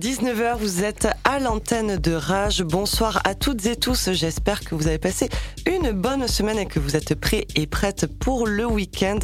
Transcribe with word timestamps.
19h, 0.00 0.58
vous 0.58 0.84
êtes 0.84 1.08
à 1.24 1.40
l'antenne 1.40 1.96
de 1.96 2.12
Rage. 2.12 2.62
Bonsoir 2.62 3.20
à 3.24 3.34
toutes 3.34 3.66
et 3.66 3.74
tous. 3.74 4.12
J'espère 4.12 4.60
que 4.60 4.76
vous 4.76 4.86
avez 4.86 4.98
passé 4.98 5.28
une 5.66 5.90
bonne 5.90 6.28
semaine 6.28 6.56
et 6.56 6.66
que 6.66 6.78
vous 6.78 6.94
êtes 6.94 7.16
prêts 7.16 7.48
et 7.56 7.66
prêtes 7.66 8.06
pour 8.06 8.46
le 8.46 8.64
week-end. 8.64 9.18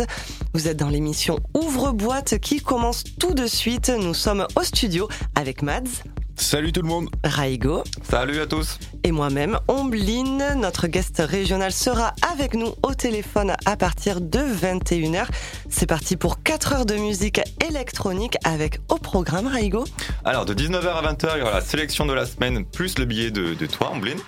Vous 0.53 0.67
êtes 0.67 0.77
dans 0.77 0.89
l'émission 0.89 1.39
Ouvre-boîte 1.55 2.41
qui 2.41 2.61
commence 2.61 3.05
tout 3.21 3.35
de 3.35 3.47
suite. 3.47 3.89
Nous 3.89 4.15
sommes 4.15 4.49
au 4.57 4.65
studio 4.65 5.09
avec 5.37 5.63
Mads. 5.63 6.03
Salut 6.37 6.73
tout 6.73 6.83
le 6.83 6.89
monde. 6.89 7.09
Raigo. 7.23 7.85
Salut 8.03 8.41
à 8.41 8.47
tous. 8.47 8.79
Et 9.05 9.13
moi-même, 9.13 9.59
Ombline. 9.69 10.43
Notre 10.57 10.89
guest 10.89 11.23
régional 11.25 11.73
sera 11.73 12.13
avec 12.33 12.55
nous 12.55 12.75
au 12.83 12.95
téléphone 12.95 13.55
à 13.67 13.77
partir 13.77 14.21
de 14.21 14.39
21h. 14.39 15.27
C'est 15.69 15.87
parti 15.87 16.17
pour 16.17 16.43
4 16.43 16.73
heures 16.73 16.87
de 16.87 16.97
musique 16.97 17.41
électronique 17.67 18.37
avec 18.45 18.81
au 18.89 18.97
programme 18.97 19.47
Raigo. 19.47 19.85
Alors 20.25 20.45
de 20.45 20.55
19h 20.55 20.87
à 20.87 21.13
20h, 21.13 21.29
il 21.37 21.39
y 21.39 21.43
aura 21.43 21.55
la 21.55 21.61
sélection 21.61 22.05
de 22.07 22.13
la 22.13 22.27
semaine 22.27 22.65
plus 22.65 22.99
le 22.99 23.05
billet 23.05 23.31
de, 23.31 23.55
toi, 23.67 23.91
Ombline. 23.93 24.19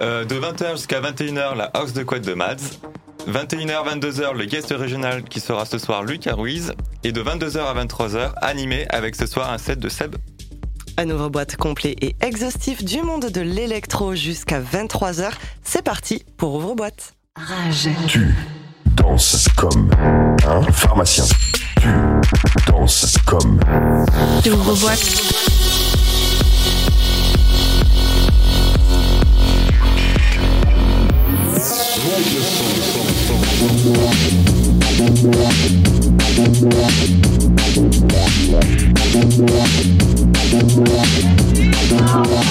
Euh, 0.00 0.24
de 0.24 0.36
20h 0.36 0.72
jusqu'à 0.72 1.00
21h, 1.00 1.56
la 1.56 1.64
House 1.74 1.92
de 1.92 2.02
Couette 2.02 2.24
de 2.24 2.34
Mads. 2.34 2.78
21h, 3.28 4.00
22h, 4.00 4.34
le 4.34 4.46
guest 4.46 4.74
régional 4.76 5.22
qui 5.22 5.38
sera 5.38 5.64
ce 5.64 5.78
soir 5.78 6.02
Lucas 6.02 6.34
Ruiz. 6.34 6.72
Et 7.04 7.12
de 7.12 7.22
22h 7.22 7.58
à 7.58 7.84
23h, 7.84 8.32
animé 8.40 8.86
avec 8.88 9.16
ce 9.16 9.26
soir 9.26 9.52
un 9.52 9.58
set 9.58 9.78
de 9.78 9.88
Seb 9.88 10.16
un 10.96 11.10
ouvre-boîte 11.10 11.56
complet 11.56 11.96
et 12.00 12.14
exhaustif 12.20 12.84
du 12.84 13.02
monde 13.02 13.26
de 13.26 13.40
l'électro 13.40 14.14
jusqu'à 14.14 14.60
23h. 14.60 15.30
C'est 15.62 15.82
parti 15.82 16.24
pour 16.36 16.54
ouvre-boîte. 16.54 17.14
Rage. 17.36 17.88
Tu 18.08 18.34
danses 18.96 19.48
comme 19.56 19.90
un 20.46 20.62
pharmacien. 20.72 21.24
Tu 21.80 21.88
danses 22.70 23.16
comme. 23.26 23.60
Tu 24.42 24.50
ouvre-boîte. 24.50 25.22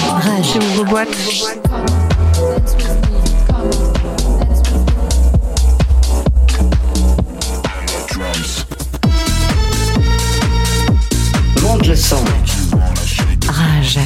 Rage 0.08 0.56
ouvre 0.56 0.84
boîte. 0.84 1.08
Monte 11.62 11.86
le 11.86 11.96
son. 11.96 12.16
Rage. 13.48 13.98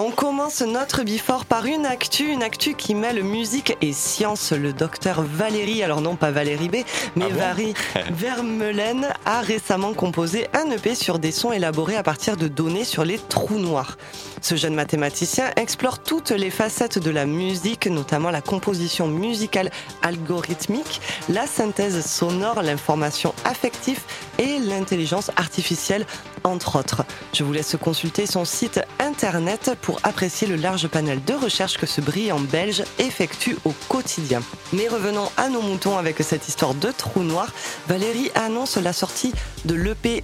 On 0.00 0.12
commence 0.12 0.60
notre 0.60 1.02
bifort 1.02 1.44
par 1.44 1.66
une 1.66 1.84
actu, 1.84 2.28
une 2.28 2.44
actu 2.44 2.74
qui 2.74 2.94
mêle 2.94 3.24
musique 3.24 3.76
et 3.80 3.92
science. 3.92 4.52
Le 4.52 4.72
docteur 4.72 5.22
Valérie, 5.22 5.82
alors 5.82 6.02
non 6.02 6.14
pas 6.14 6.30
Valérie 6.30 6.68
B, 6.68 6.76
mais 7.16 7.24
ah 7.32 7.34
Valérie 7.34 7.74
Vermeulen 8.12 9.08
a 9.24 9.40
récemment 9.40 9.94
composé 9.94 10.46
un 10.54 10.70
EP 10.70 10.94
sur 10.94 11.18
des 11.18 11.32
sons 11.32 11.50
élaborés 11.50 11.96
à 11.96 12.04
partir 12.04 12.36
de 12.36 12.46
données 12.46 12.84
sur 12.84 13.04
les 13.04 13.18
trous 13.18 13.58
noirs. 13.58 13.98
Ce 14.40 14.54
jeune 14.54 14.76
mathématicien 14.76 15.50
explore 15.56 15.98
toutes 15.98 16.30
les 16.30 16.50
facettes 16.50 17.00
de 17.00 17.10
la 17.10 17.26
musique, 17.26 17.88
notamment 17.88 18.30
la 18.30 18.40
composition 18.40 19.08
musicale 19.08 19.68
algorithmique, 20.02 21.00
la 21.28 21.48
synthèse 21.48 22.06
sonore, 22.06 22.62
l'information 22.62 23.34
affective 23.44 23.98
et 24.38 24.60
l'intelligence 24.60 25.32
artificielle, 25.34 26.06
entre 26.44 26.78
autres. 26.78 27.02
Je 27.34 27.42
vous 27.42 27.52
laisse 27.52 27.76
consulter 27.82 28.26
son 28.26 28.44
site 28.44 28.80
internet 29.00 29.72
pour 29.82 29.87
apprécier 30.02 30.46
le 30.46 30.56
large 30.56 30.88
panel 30.88 31.22
de 31.24 31.34
recherche 31.34 31.78
que 31.78 31.86
ce 31.86 32.00
brillant 32.00 32.40
belge 32.40 32.82
effectue 32.98 33.56
au 33.64 33.72
quotidien. 33.88 34.42
Mais 34.72 34.88
revenons 34.88 35.30
à 35.36 35.48
nos 35.48 35.62
moutons 35.62 35.96
avec 35.96 36.18
cette 36.20 36.48
histoire 36.48 36.74
de 36.74 36.90
trou 36.90 37.22
noir. 37.22 37.52
Valérie 37.88 38.30
annonce 38.34 38.76
la 38.76 38.92
sortie 38.92 39.32
de 39.64 39.74
l'EP 39.74 40.22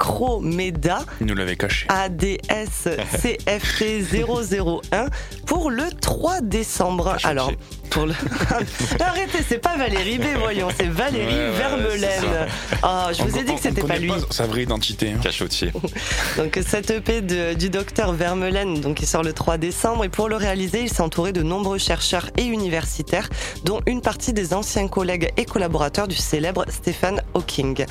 Micromeda. 0.00 1.00
Il 1.20 1.26
nous 1.26 1.34
l'avait 1.34 1.56
caché. 1.56 1.86
ADS 1.88 2.88
CFT 3.20 4.02
001 4.10 5.06
pour 5.46 5.70
le 5.70 5.84
3 6.00 6.40
décembre. 6.40 7.16
Alors, 7.22 7.52
pour 7.90 8.06
le... 8.06 8.14
Arrêtez, 9.00 9.40
c'est 9.46 9.58
pas 9.58 9.76
Valérie 9.76 10.18
B, 10.18 10.24
voyons, 10.38 10.68
c'est 10.76 10.88
Valérie 10.88 11.56
Vermelaine. 11.56 12.48
oh, 12.82 13.06
je 13.12 13.22
vous 13.24 13.36
ai 13.36 13.42
dit 13.42 13.54
que 13.54 13.60
c'était 13.60 13.82
pas 13.82 13.98
lui. 13.98 14.12
sa 14.30 14.46
vraie 14.46 14.62
identité. 14.62 15.10
Hein. 15.10 15.20
Cachotier. 15.22 15.72
donc 16.36 16.58
cette 16.66 16.90
EP 16.90 17.20
du 17.54 17.68
docteur 17.68 18.12
Vermelaine, 18.12 18.80
donc 18.80 18.96
qui 18.96 19.06
sort 19.06 19.22
le 19.22 19.32
3 19.32 19.58
décembre, 19.58 20.04
et 20.04 20.08
pour 20.08 20.28
le 20.28 20.36
réaliser, 20.36 20.82
il 20.82 20.88
s'est 20.88 21.02
entouré 21.02 21.32
de 21.32 21.42
nombreux 21.42 21.78
chercheurs 21.78 22.30
et 22.38 22.44
universitaires, 22.44 23.28
dont 23.64 23.80
une 23.86 24.00
partie 24.00 24.32
des 24.32 24.54
anciens 24.54 24.88
collègues 24.88 25.32
et 25.36 25.44
collaborateurs 25.44 26.08
du 26.08 26.16
célèbre 26.16 26.64
Stephen 26.68 27.20
Hawking. 27.34 27.84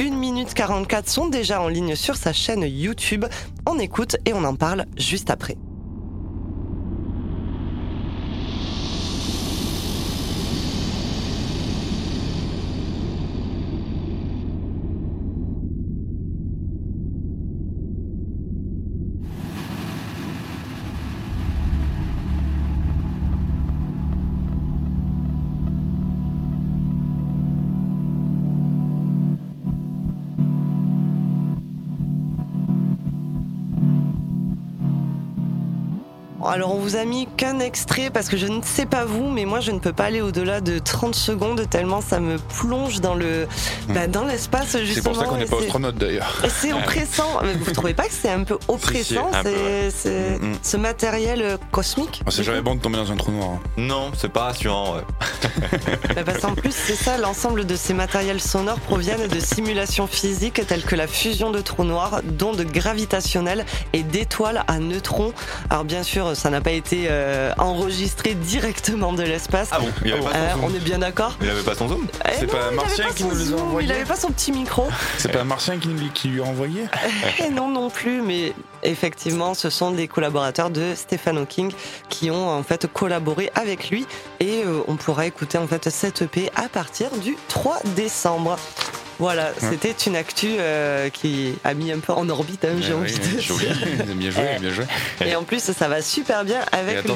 1 0.00 0.10
minute 0.10 0.52
44 0.52 1.08
sont 1.08 1.28
déjà 1.28 1.53
en 1.60 1.68
ligne 1.68 1.94
sur 1.94 2.16
sa 2.16 2.32
chaîne 2.32 2.62
YouTube. 2.62 3.24
On 3.66 3.78
écoute 3.78 4.16
et 4.24 4.32
on 4.32 4.44
en 4.44 4.54
parle 4.54 4.86
juste 4.96 5.30
après. 5.30 5.56
Alors 36.54 36.72
on 36.72 36.78
vous 36.78 36.94
a 36.94 37.04
mis 37.04 37.26
qu'un 37.36 37.58
extrait 37.58 38.10
parce 38.10 38.28
que 38.28 38.36
je 38.36 38.46
ne 38.46 38.62
sais 38.62 38.86
pas 38.86 39.04
vous, 39.04 39.28
mais 39.28 39.44
moi 39.44 39.58
je 39.58 39.72
ne 39.72 39.80
peux 39.80 39.92
pas 39.92 40.04
aller 40.04 40.20
au-delà 40.20 40.60
de 40.60 40.78
30 40.78 41.12
secondes 41.12 41.68
tellement 41.68 42.00
ça 42.00 42.20
me 42.20 42.38
plonge 42.38 43.00
dans 43.00 43.14
le 43.16 43.48
bah, 43.88 44.06
dans 44.06 44.24
l'espace 44.24 44.78
justement. 44.78 44.94
C'est 44.94 45.02
pour 45.02 45.16
ça 45.16 45.24
qu'on 45.24 45.36
n'est 45.36 45.46
pas 45.46 45.58
astronaute 45.58 45.96
d'ailleurs. 45.96 46.44
C'est 46.48 46.72
oppressant. 46.72 47.40
vous 47.60 47.72
trouvez 47.72 47.92
pas 47.92 48.04
que 48.04 48.12
c'est 48.12 48.30
un 48.30 48.44
peu 48.44 48.56
oppressant 48.68 49.30
mm, 49.32 50.52
ce 50.62 50.76
matériel 50.76 51.42
euh, 51.42 51.56
cosmique 51.72 52.22
oh, 52.24 52.30
C'est 52.30 52.44
jamais 52.44 52.60
bon 52.60 52.76
de 52.76 52.80
tomber 52.80 52.98
dans 52.98 53.10
un 53.10 53.16
trou 53.16 53.32
noir. 53.32 53.48
Hein. 53.54 53.60
Non, 53.76 54.12
c'est 54.16 54.30
pas 54.30 54.44
rassurant. 54.44 54.98
bah, 56.14 56.22
parce 56.24 56.38
qu'en 56.38 56.54
plus 56.54 56.72
c'est 56.72 56.94
ça, 56.94 57.18
l'ensemble 57.18 57.66
de 57.66 57.74
ces 57.74 57.94
matériels 57.94 58.40
sonores 58.40 58.78
proviennent 58.78 59.26
de 59.26 59.40
simulations 59.40 60.06
physiques 60.06 60.64
telles 60.68 60.84
que 60.84 60.94
la 60.94 61.08
fusion 61.08 61.50
de 61.50 61.60
trous 61.60 61.82
noirs, 61.82 62.20
d'ondes 62.22 62.62
gravitationnelles 62.62 63.66
et 63.92 64.04
d'étoiles 64.04 64.62
à 64.68 64.78
neutrons. 64.78 65.32
Alors 65.68 65.82
bien 65.82 66.04
sûr 66.04 66.36
ça 66.44 66.50
n'a 66.50 66.60
pas 66.60 66.72
été 66.72 67.06
euh, 67.08 67.54
enregistré 67.56 68.34
directement 68.34 69.14
de 69.14 69.22
l'espace. 69.22 69.70
Ah 69.72 69.78
bon, 69.78 69.88
il 70.04 70.12
avait 70.12 70.20
pas 70.20 70.30
son 70.30 70.36
euh, 70.36 70.62
On 70.62 70.74
est 70.74 70.84
bien 70.84 70.98
d'accord 70.98 71.38
Il 71.40 71.48
avait 71.48 71.62
pas 71.62 71.74
son 71.74 71.88
zoom 71.88 72.06
eh 72.22 72.32
C'est 72.38 72.46
pas 72.46 72.66
un 72.66 72.72
martien 72.72 73.06
qui 73.16 73.24
nous 73.24 73.34
les 73.34 73.50
a 73.54 73.56
envoyés 73.56 73.88
Il 73.88 73.92
avait 73.92 74.04
pas 74.04 74.16
son 74.16 74.28
petit 74.28 74.52
micro. 74.52 74.86
C'est 75.16 75.32
pas 75.32 75.40
un 75.40 75.44
martien 75.44 75.78
qui, 75.78 75.88
qui 76.12 76.28
lui 76.28 76.42
a 76.42 76.44
envoyé 76.44 76.82
Et 76.82 77.44
eh 77.46 77.48
non, 77.48 77.68
non 77.68 77.88
plus, 77.88 78.20
mais 78.20 78.52
effectivement, 78.82 79.54
ce 79.54 79.70
sont 79.70 79.92
des 79.92 80.06
collaborateurs 80.06 80.68
de 80.68 80.92
Stephen 80.94 81.38
Hawking 81.38 81.72
qui 82.10 82.30
ont 82.30 82.50
en 82.50 82.62
fait 82.62 82.92
collaboré 82.92 83.50
avec 83.54 83.88
lui 83.88 84.06
et 84.38 84.64
euh, 84.66 84.82
on 84.86 84.96
pourra 84.96 85.24
écouter 85.24 85.56
en 85.56 85.66
fait 85.66 85.88
cette 85.88 86.20
EP 86.20 86.50
à 86.56 86.68
partir 86.68 87.08
du 87.22 87.38
3 87.48 87.78
décembre. 87.96 88.58
Voilà, 89.18 89.52
c'était 89.58 89.94
une 90.06 90.16
actu 90.16 90.48
euh, 90.58 91.08
qui 91.08 91.54
a 91.64 91.74
mis 91.74 91.92
un 91.92 92.00
peu 92.00 92.12
en 92.12 92.28
orbite, 92.28 92.64
hein, 92.64 92.76
j'ai 92.80 92.94
envie 92.94 93.14
de 93.14 93.18
dire. 93.18 93.54
bien 94.14 94.30
joué, 94.30 94.46
bien 94.60 94.70
joué. 94.70 94.84
Et 95.24 95.36
en 95.36 95.44
plus, 95.44 95.60
ça 95.60 95.88
va 95.88 96.02
super 96.02 96.44
bien 96.44 96.60
avec 96.72 97.04
le. 97.04 97.14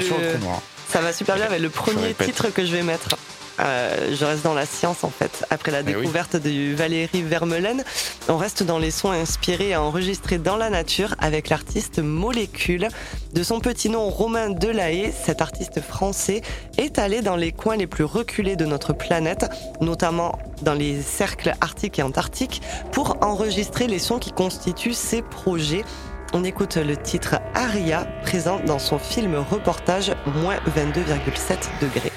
Ça 0.88 1.00
va 1.00 1.12
super 1.12 1.36
bien 1.36 1.46
avec 1.46 1.60
le 1.60 1.68
premier 1.68 2.14
titre 2.14 2.48
que 2.48 2.64
je 2.64 2.72
vais 2.72 2.82
mettre. 2.82 3.16
Euh, 3.60 4.14
je 4.14 4.24
reste 4.24 4.44
dans 4.44 4.54
la 4.54 4.66
science 4.66 5.04
en 5.04 5.10
fait. 5.10 5.44
Après 5.50 5.72
la 5.72 5.80
eh 5.80 5.84
découverte 5.84 6.36
de 6.36 6.74
Valérie 6.74 7.22
Vermeulen, 7.22 7.82
on 8.28 8.36
reste 8.36 8.62
dans 8.62 8.78
les 8.78 8.90
sons 8.90 9.10
inspirés 9.10 9.70
et 9.70 9.76
enregistrés 9.76 10.38
dans 10.38 10.56
la 10.56 10.70
nature 10.70 11.14
avec 11.18 11.48
l'artiste 11.48 11.98
Molécule. 11.98 12.88
De 13.32 13.42
son 13.42 13.60
petit 13.60 13.88
nom 13.88 14.08
Romain 14.08 14.50
Delahaye, 14.50 15.12
cet 15.12 15.42
artiste 15.42 15.80
français 15.80 16.42
est 16.76 16.98
allé 16.98 17.20
dans 17.20 17.36
les 17.36 17.52
coins 17.52 17.76
les 17.76 17.86
plus 17.86 18.04
reculés 18.04 18.56
de 18.56 18.64
notre 18.64 18.92
planète, 18.92 19.46
notamment 19.80 20.38
dans 20.62 20.74
les 20.74 21.00
cercles 21.02 21.52
arctiques 21.60 21.98
et 21.98 22.02
antarctiques, 22.02 22.62
pour 22.92 23.18
enregistrer 23.22 23.86
les 23.86 23.98
sons 23.98 24.18
qui 24.18 24.32
constituent 24.32 24.94
ses 24.94 25.22
projets. 25.22 25.84
On 26.34 26.44
écoute 26.44 26.76
le 26.76 26.96
titre 26.96 27.36
Aria, 27.54 28.06
présent 28.22 28.60
dans 28.66 28.78
son 28.78 28.98
film 28.98 29.34
reportage 29.36 30.12
moins 30.26 30.56
22,7 30.76 31.56
degrés. 31.80 32.12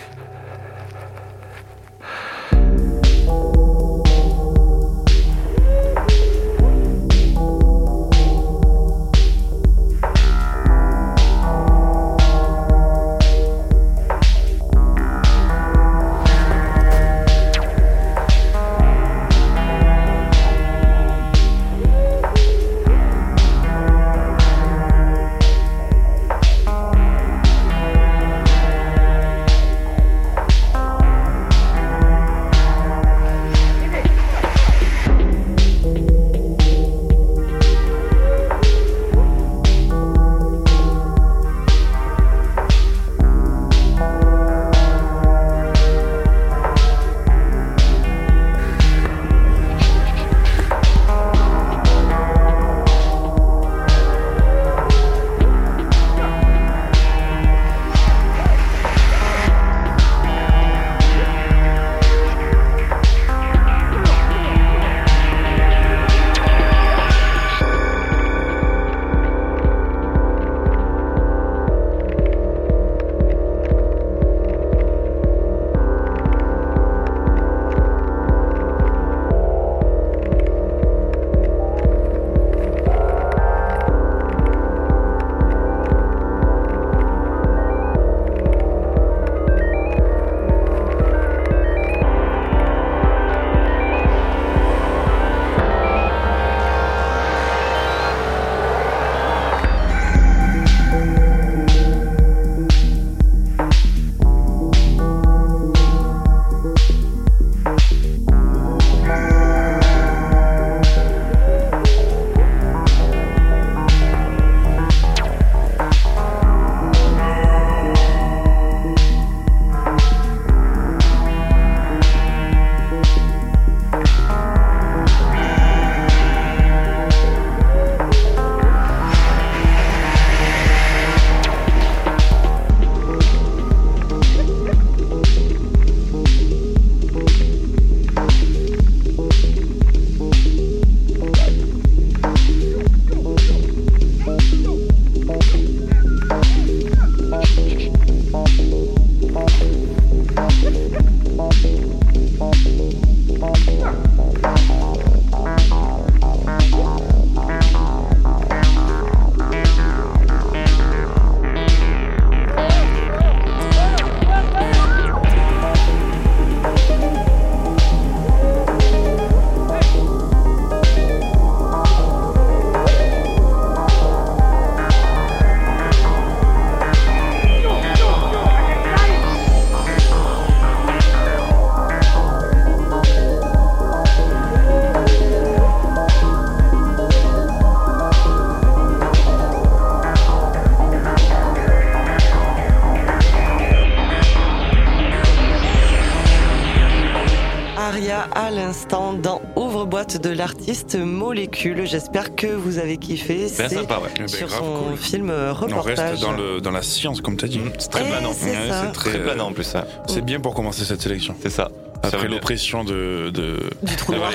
L'artiste 200.42 200.96
Molécule. 200.96 201.86
J'espère 201.86 202.36
que 202.36 202.48
vous 202.48 202.80
avez 202.80 202.98
kiffé. 202.98 203.36
Bien 203.36 203.48
C'est 203.48 203.70
sympa, 203.70 204.00
ouais. 204.00 204.10
Ben, 204.18 204.28
sur 204.28 204.48
grave 204.48 204.60
son 204.60 204.84
cool. 204.90 204.98
film 204.98 205.30
euh, 205.30 205.52
On 205.52 205.54
reportage. 205.54 206.00
reste 206.00 206.22
dans, 206.24 206.32
le, 206.32 206.60
dans 206.60 206.72
la 206.72 206.82
science, 206.82 207.22
comme 207.22 207.38
tu 207.38 207.46
as 207.46 207.48
dit. 207.48 207.62
C'est 207.78 207.92
très 207.92 208.04
planant. 208.04 208.34
c'est 208.34 208.48
Ouais, 208.50 208.68
ça. 208.70 208.86
c'est 208.88 208.92
très, 208.94 209.10
Très 209.12 209.20
planant 209.22 209.50
en 209.50 209.54
plus, 209.54 209.64
ça. 209.64 209.86
C'est 210.08 210.26
bien 210.26 210.40
pour 210.40 210.56
commencer 210.56 210.84
cette 210.84 211.00
sélection. 211.00 211.36
C'est 211.44 211.52
ça. 211.52 211.70
Après 212.02 212.28
l'oppression 212.28 212.84
de, 212.84 213.30
de, 213.32 213.70
Du 213.84 213.96
trou 213.98 214.16
noir. 214.16 214.32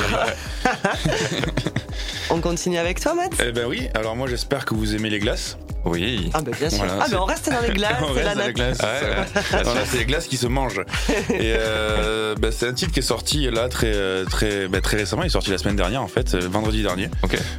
On 2.30 2.40
continue 2.40 2.78
avec 2.78 3.00
toi, 3.00 3.14
Matt? 3.14 3.32
Eh 3.44 3.50
ben 3.50 3.66
oui, 3.68 3.88
alors 3.94 4.14
moi 4.14 4.28
j'espère 4.28 4.64
que 4.64 4.74
vous 4.74 4.94
aimez 4.94 5.10
les 5.10 5.18
glaces. 5.18 5.58
Oui. 5.86 6.30
Ah, 6.34 6.42
bah 6.42 6.50
bien 6.58 6.68
sûr. 6.68 6.78
Voilà, 6.78 6.98
ah, 7.00 7.06
ben 7.08 7.18
on 7.20 7.24
reste 7.24 7.50
dans 7.50 7.60
les 7.60 7.72
glaces. 7.72 7.96
On 8.02 8.14
c'est 8.14 8.22
reste 8.22 8.24
la 8.24 8.34
dans 8.34 8.46
les 8.46 8.52
glaces. 8.52 8.80
Ouais, 8.80 9.62
c'est 9.86 9.98
les 9.98 10.04
glaces 10.04 10.26
qui 10.26 10.36
se 10.36 10.46
mangent. 10.46 10.80
Et 11.30 11.54
euh, 11.58 12.34
bah, 12.34 12.48
c'est 12.50 12.68
un 12.68 12.72
titre 12.72 12.92
qui 12.92 12.98
est 12.98 13.02
sorti 13.02 13.48
là 13.50 13.68
très 13.68 13.92
euh, 13.94 14.24
très 14.24 14.68
bah, 14.68 14.80
très 14.80 14.96
récemment. 14.96 15.22
Il 15.22 15.26
est 15.26 15.30
sorti 15.30 15.50
la 15.50 15.58
semaine 15.58 15.76
dernière 15.76 16.02
en 16.02 16.08
fait, 16.08 16.34
euh, 16.34 16.48
vendredi 16.48 16.82
dernier. 16.82 17.08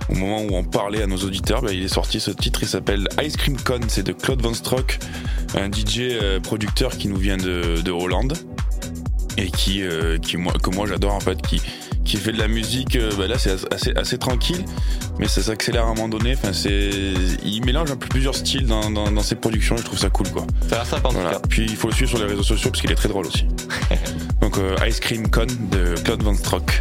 Au 0.10 0.16
moment 0.16 0.42
où 0.42 0.56
on 0.56 0.64
parlait 0.64 1.02
à 1.02 1.08
nos 1.08 1.18
auditeurs, 1.18 1.62
bah, 1.62 1.72
il 1.72 1.84
est 1.84 1.88
sorti 1.94 2.20
ce 2.20 2.32
titre. 2.32 2.60
Il 2.62 2.68
s'appelle 2.68 3.08
Ice 3.24 3.38
Cream 3.38 3.58
Con. 3.58 3.80
C'est 3.88 4.04
de 4.04 4.12
Claude 4.12 4.42
Van 4.42 4.54
Strock, 4.54 5.00
un 5.56 5.72
DJ 5.72 6.18
producteur 6.44 6.98
qui 6.98 7.08
nous 7.08 7.18
vient 7.18 7.38
de, 7.38 7.82
de 7.82 7.92
Hollande 7.92 8.38
et 9.38 9.50
qui 9.52 9.84
euh, 9.84 10.18
qui 10.18 10.38
moi 10.38 10.54
que 10.62 10.70
moi 10.72 10.88
j'adore 10.88 11.14
en 11.14 11.20
fait 11.20 11.42
qui 11.42 11.62
qui 12.08 12.18
fait 12.18 12.32
de 12.32 12.40
la 12.40 12.48
musique 12.48 12.96
euh, 12.96 13.12
bah 13.18 13.28
là 13.28 13.38
c'est 13.38 13.52
assez 13.74 13.92
assez 13.96 14.18
tranquille 14.18 14.64
mais 15.20 15.28
ça 15.28 15.42
s'accélère 15.42 15.84
à 15.84 15.90
un 15.90 15.94
moment 15.94 16.08
donné 16.08 16.36
enfin 16.36 16.54
c'est 16.54 16.90
il 17.44 17.66
mélange 17.66 17.92
un 17.92 17.98
peu 17.98 18.08
plusieurs 18.08 18.34
styles 18.34 18.66
dans, 18.66 18.90
dans, 18.90 19.12
dans 19.12 19.22
ses 19.22 19.36
productions 19.36 19.76
et 19.76 19.80
je 19.80 19.84
trouve 19.84 20.00
ça 20.00 20.10
cool 20.10 20.30
quoi 20.30 20.48
Ça 20.70 20.76
a 20.76 20.78
l'air 20.80 20.86
sympa 20.86 21.10
en 21.10 21.12
tout 21.12 21.18
cas. 21.20 21.42
Puis 21.50 21.66
il 21.66 21.76
faut 21.76 21.90
le 21.90 21.94
suivre 21.94 22.10
sur 22.10 22.20
les 22.20 22.26
réseaux 22.26 22.44
sociaux 22.44 22.72
parce 22.72 22.82
qu'il 22.82 22.92
est 22.92 22.96
très 22.96 23.10
drôle 23.10 23.28
aussi. 23.28 23.46
Donc 24.42 24.58
euh, 24.58 24.76
Ice 24.88 25.00
Cream 25.00 25.30
Con 25.30 25.48
de 25.72 25.96
Claude 26.04 26.24
Van 26.24 26.34
Strock. 26.34 26.80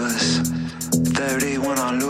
Your 0.00 0.08
flavors. 0.08 0.48
31 1.16 1.78
on 1.78 2.00
loop. 2.00 2.09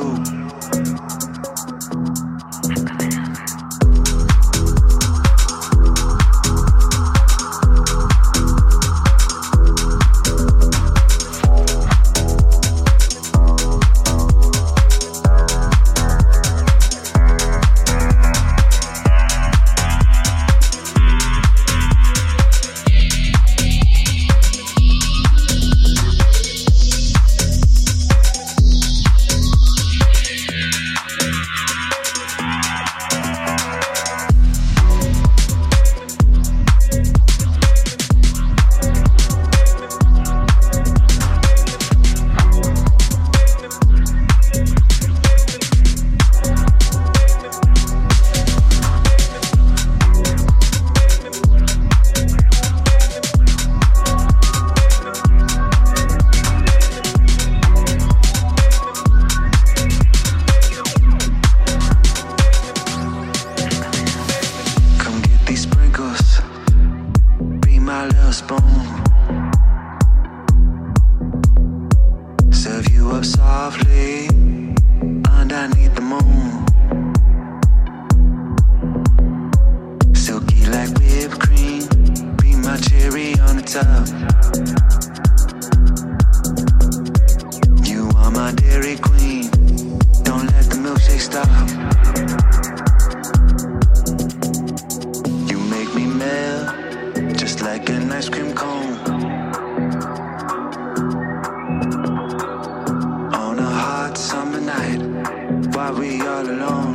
I'll 105.90 105.99
be 105.99 106.20
all 106.20 106.49
alone. 106.49 106.89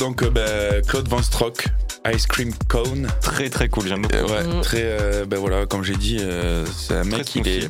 Donc 0.00 0.22
euh, 0.22 0.30
ben, 0.30 0.82
Claude 0.86 1.06
Van 1.08 1.22
Strock, 1.22 1.66
Ice 2.12 2.26
Cream 2.26 2.52
Cone. 2.68 3.06
Très 3.20 3.48
très 3.50 3.68
cool, 3.68 3.86
j'aime 3.86 4.02
beaucoup. 4.02 4.16
Euh, 4.16 4.26
ouais, 4.26 4.44
Mm. 4.58 4.60
très. 4.62 4.82
euh, 4.82 5.24
ben 5.26 5.38
voilà, 5.38 5.66
comme 5.66 5.84
j'ai 5.84 5.96
dit, 5.96 6.16
euh, 6.20 6.64
c'est 6.66 6.94
un 6.94 7.04
mec 7.04 7.34
il 7.36 7.46
est, 7.46 7.68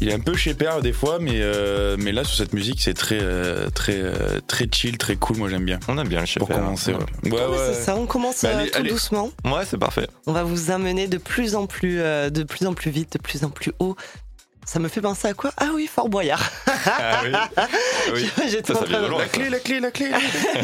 il 0.00 0.08
est 0.10 0.12
un 0.12 0.18
peu 0.20 0.34
chez 0.34 0.52
père 0.54 0.82
des 0.82 0.92
fois, 0.92 1.18
mais, 1.20 1.36
euh, 1.40 1.96
mais 1.98 2.10
là 2.12 2.24
sur 2.24 2.36
cette 2.36 2.52
musique 2.52 2.80
c'est 2.82 2.94
très, 2.94 3.18
euh, 3.22 3.70
très, 3.70 3.94
euh, 3.96 4.40
très 4.46 4.66
chill, 4.70 4.98
très 4.98 5.16
cool. 5.16 5.36
Moi 5.36 5.48
j'aime 5.48 5.64
bien. 5.64 5.78
On 5.88 5.96
aime 5.98 6.08
bien 6.08 6.26
le. 6.26 6.40
Pour 6.40 6.48
commencer, 6.48 6.92
ouais. 6.92 7.30
Ouais, 7.30 7.56
c'est 7.72 7.82
ça, 7.84 7.96
on 7.96 8.06
commence 8.06 8.42
Bah, 8.42 8.50
allez, 8.58 8.70
tout 8.70 8.78
allez. 8.78 8.90
doucement. 8.90 9.30
Ouais, 9.44 9.62
c'est 9.64 9.78
parfait. 9.78 10.08
On 10.26 10.32
va 10.32 10.42
vous 10.42 10.70
amener 10.72 11.06
de 11.06 11.18
plus 11.18 11.54
en 11.54 11.66
plus, 11.66 12.00
euh, 12.00 12.30
de 12.30 12.42
plus 12.42 12.66
en 12.66 12.74
plus 12.74 12.90
vite, 12.90 13.12
de 13.14 13.18
plus 13.18 13.44
en 13.44 13.50
plus 13.50 13.72
haut. 13.78 13.96
Ça 14.66 14.78
me 14.78 14.88
fait 14.88 15.00
penser 15.00 15.28
à 15.28 15.34
quoi? 15.34 15.52
Ah 15.56 15.70
oui, 15.74 15.86
Fort 15.86 16.08
Boyard. 16.08 16.42
Ah 16.66 17.20
oui. 17.24 17.32
oui. 18.14 18.30
J'étais 18.48 18.72
en 18.72 18.82
train 18.82 19.02
de. 19.02 19.06
La 19.18 19.26
clé, 19.28 19.48
la 19.50 19.58
clé, 19.60 19.80
la 19.80 19.90
clé. 19.90 20.10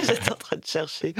J'étais 0.06 0.32
en 0.32 0.36
train 0.36 0.56
de 0.56 0.64
chercher. 0.66 1.14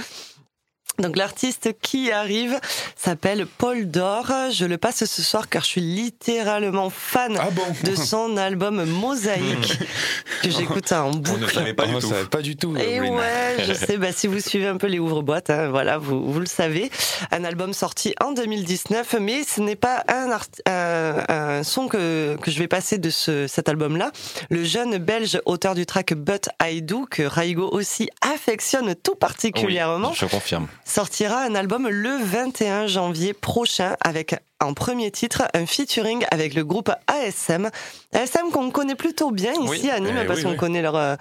Donc 0.98 1.16
l'artiste 1.16 1.70
qui 1.80 2.10
arrive 2.12 2.60
s'appelle 2.94 3.46
Paul 3.46 3.90
Dor. 3.90 4.30
Je 4.52 4.66
le 4.66 4.76
passe 4.76 5.04
ce 5.06 5.22
soir 5.22 5.48
car 5.48 5.62
je 5.62 5.68
suis 5.68 5.80
littéralement 5.80 6.90
fan 6.90 7.38
Ah 7.40 7.48
bon 7.50 7.62
de 7.84 7.94
son 7.94 8.36
album 8.36 8.84
Mosaïque 8.84 9.78
que 10.42 10.50
j'écoute 10.50 10.92
en 10.92 11.06
On 11.08 11.14
ne 11.14 11.18
boucle. 11.20 11.50
savait 11.54 11.72
pas 11.72 11.86
du 11.86 11.94
tout. 11.94 12.00
savait 12.02 12.24
pas 12.26 12.42
du 12.42 12.56
tout. 12.56 12.76
Et 12.76 13.00
ouais, 13.00 13.56
je 13.66 13.72
sais, 13.72 13.96
bah, 13.96 14.12
si 14.12 14.26
vous 14.26 14.40
suivez 14.40 14.66
un 14.66 14.76
peu 14.76 14.88
les 14.88 14.98
ouvre-boîtes, 14.98 15.48
hein, 15.48 15.70
voilà, 15.70 15.96
vous, 15.96 16.30
vous 16.30 16.40
le 16.40 16.44
savez. 16.46 16.90
Un 17.30 17.44
album 17.44 17.72
sorti 17.72 18.14
en 18.20 18.32
2019, 18.32 19.16
mais 19.20 19.42
ce 19.44 19.62
n'est 19.62 19.76
pas 19.76 20.04
un, 20.08 20.30
art- 20.30 20.44
un, 20.66 21.24
un 21.28 21.62
son 21.62 21.88
que, 21.88 22.36
que 22.42 22.50
je 22.50 22.58
vais 22.58 22.68
passer 22.68 22.98
de 22.98 23.08
ce, 23.08 23.46
cet 23.46 23.70
album-là. 23.70 24.10
Le 24.50 24.64
jeune 24.64 24.98
belge 24.98 25.40
auteur 25.46 25.74
du 25.74 25.86
track 25.86 26.12
But 26.12 26.50
I 26.62 26.82
Do, 26.82 27.06
que 27.10 27.22
Raigo 27.22 27.70
aussi 27.72 28.10
affectionne 28.20 28.94
tout 28.96 29.14
particulièrement, 29.14 30.10
Oui, 30.10 30.16
je 30.18 30.26
confirme. 30.26 30.66
Sortira 30.90 31.42
un 31.42 31.54
album 31.54 31.88
le 31.88 32.16
21 32.20 32.88
janvier 32.88 33.32
prochain 33.32 33.96
avec 34.00 34.34
en 34.60 34.74
premier 34.74 35.10
titre 35.12 35.44
un 35.54 35.64
featuring 35.64 36.24
avec 36.32 36.54
le 36.54 36.64
groupe 36.64 36.90
ASM. 37.06 37.70
ASM 38.12 38.50
qu'on 38.52 38.70
connaît 38.70 38.96
plutôt 38.96 39.30
bien 39.30 39.52
ici 39.52 39.82
Oui, 39.84 39.90
à 39.90 40.00
Nîmes 40.00 40.18
eh 40.22 40.26
parce 40.26 40.40
oui, 40.40 40.44
qu'on 40.44 40.50
oui. 40.50 40.56
connaît 40.56 40.82
leur 40.82 40.96
euh, 40.96 41.14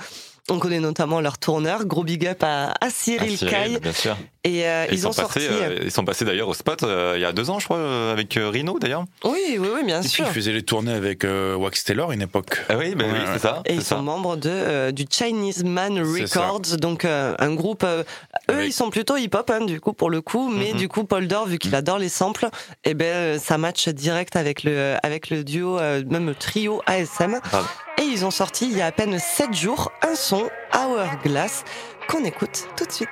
on 0.50 0.60
connaît 0.60 0.80
notamment 0.80 1.22
leur 1.22 1.38
tourneur, 1.38 1.86
gros 1.86 2.04
big 2.04 2.26
up 2.28 2.44
à, 2.44 2.74
à 2.82 2.90
Cyril, 2.90 3.38
Cyril, 3.38 3.52
Caille. 3.54 3.80
bien 3.80 3.92
sûr. 3.94 4.18
Et 4.46 4.66
euh, 4.68 4.86
Et 4.90 4.94
ils, 4.94 5.06
ont 5.06 5.12
sont 5.12 5.22
sorti. 5.24 5.40
passés, 5.40 5.50
euh, 5.52 5.80
ils 5.84 5.92
sont 5.92 6.06
passés 6.06 6.24
d'ailleurs 6.24 6.48
au 6.48 6.54
spot 6.54 6.84
euh, 6.84 7.14
il 7.18 7.22
y 7.22 7.26
a 7.26 7.34
deux 7.34 7.50
ans, 7.50 7.60
je 7.60 7.66
crois, 7.66 7.78
euh, 7.78 8.14
avec 8.14 8.38
euh, 8.38 8.50
Rino 8.50 8.80
d'ailleurs. 8.80 9.04
Oui, 9.26 9.58
oui, 9.60 9.68
oui, 9.76 9.84
bien 9.84 9.98
Et 10.00 10.04
puis 10.04 10.10
sûr. 10.10 10.26
il 10.28 10.34
faisait 10.34 10.54
les 10.54 10.64
tournées 10.64 10.94
avec 10.94 11.26
euh, 11.26 11.56
Wax 11.56 11.84
Taylor 11.84 12.12
à 12.12 12.14
une 12.14 12.22
époque. 12.22 12.64
Ah 12.70 12.78
oui, 12.78 12.96
ben 12.96 13.12
oui, 13.12 13.20
c'est 13.34 13.40
ça. 13.40 13.62
Et 13.66 13.74
ils 13.74 13.84
sont 13.84 14.02
membres 14.02 14.38
de, 14.38 14.50
euh, 14.50 14.92
du 14.92 15.06
Chinese 15.10 15.64
Man. 15.66 16.00
Records, 16.00 16.78
donc 16.80 17.04
euh, 17.04 17.36
un 17.38 17.54
groupe. 17.54 17.84
euh, 17.84 18.04
eux, 18.50 18.54
Avec- 18.54 18.68
ils 18.70 18.74
sont 18.74 18.90
plutôt 18.90 19.18
hip-hop, 19.18 19.50
hein, 19.54 19.66
du 19.66 19.82
coup, 19.82 19.92
pour 19.94 20.10
le 20.10 20.22
coup. 20.22 20.50
Mais 20.50 20.72
Mhm. 20.72 20.78
du 20.78 20.88
coup, 20.88 21.04
Paul 21.04 21.28
Dor, 21.28 21.46
vu 21.46 21.58
qu'il 21.58 21.76
adore 21.76 22.00
les 22.00 22.10
samples, 22.10 22.48
eh 22.86 22.94
ben, 22.94 23.06
euh, 23.06 23.40
ça 23.40 23.58
match 23.58 23.90
direct 23.90 24.38
avec 24.38 24.64
le, 24.64 24.96
avec 25.04 25.30
le 25.30 25.44
duo, 25.44 25.78
euh, 25.80 26.02
même 26.10 26.28
le 26.28 26.36
trio 26.36 26.82
ASM. 26.86 27.40
Ah. 27.52 27.64
Et 28.00 28.06
ils 28.06 28.24
ont 28.24 28.32
sorti 28.32 28.70
il 28.72 28.78
y 28.78 28.82
a 28.82 28.86
à 28.86 28.92
peine 28.94 29.20
7 29.20 29.54
jours 29.54 29.92
un 30.02 30.16
son, 30.16 30.50
Hourglass, 30.74 31.66
qu'on 32.08 32.24
écoute 32.24 32.68
tout 32.78 32.86
de 32.86 32.92
suite. 32.92 33.10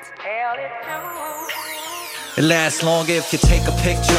It 2.38 2.44
lasts 2.44 2.84
longer 2.84 3.18
if 3.18 3.34
you 3.34 3.40
take 3.40 3.68
a 3.68 3.72
picture. 3.84 4.14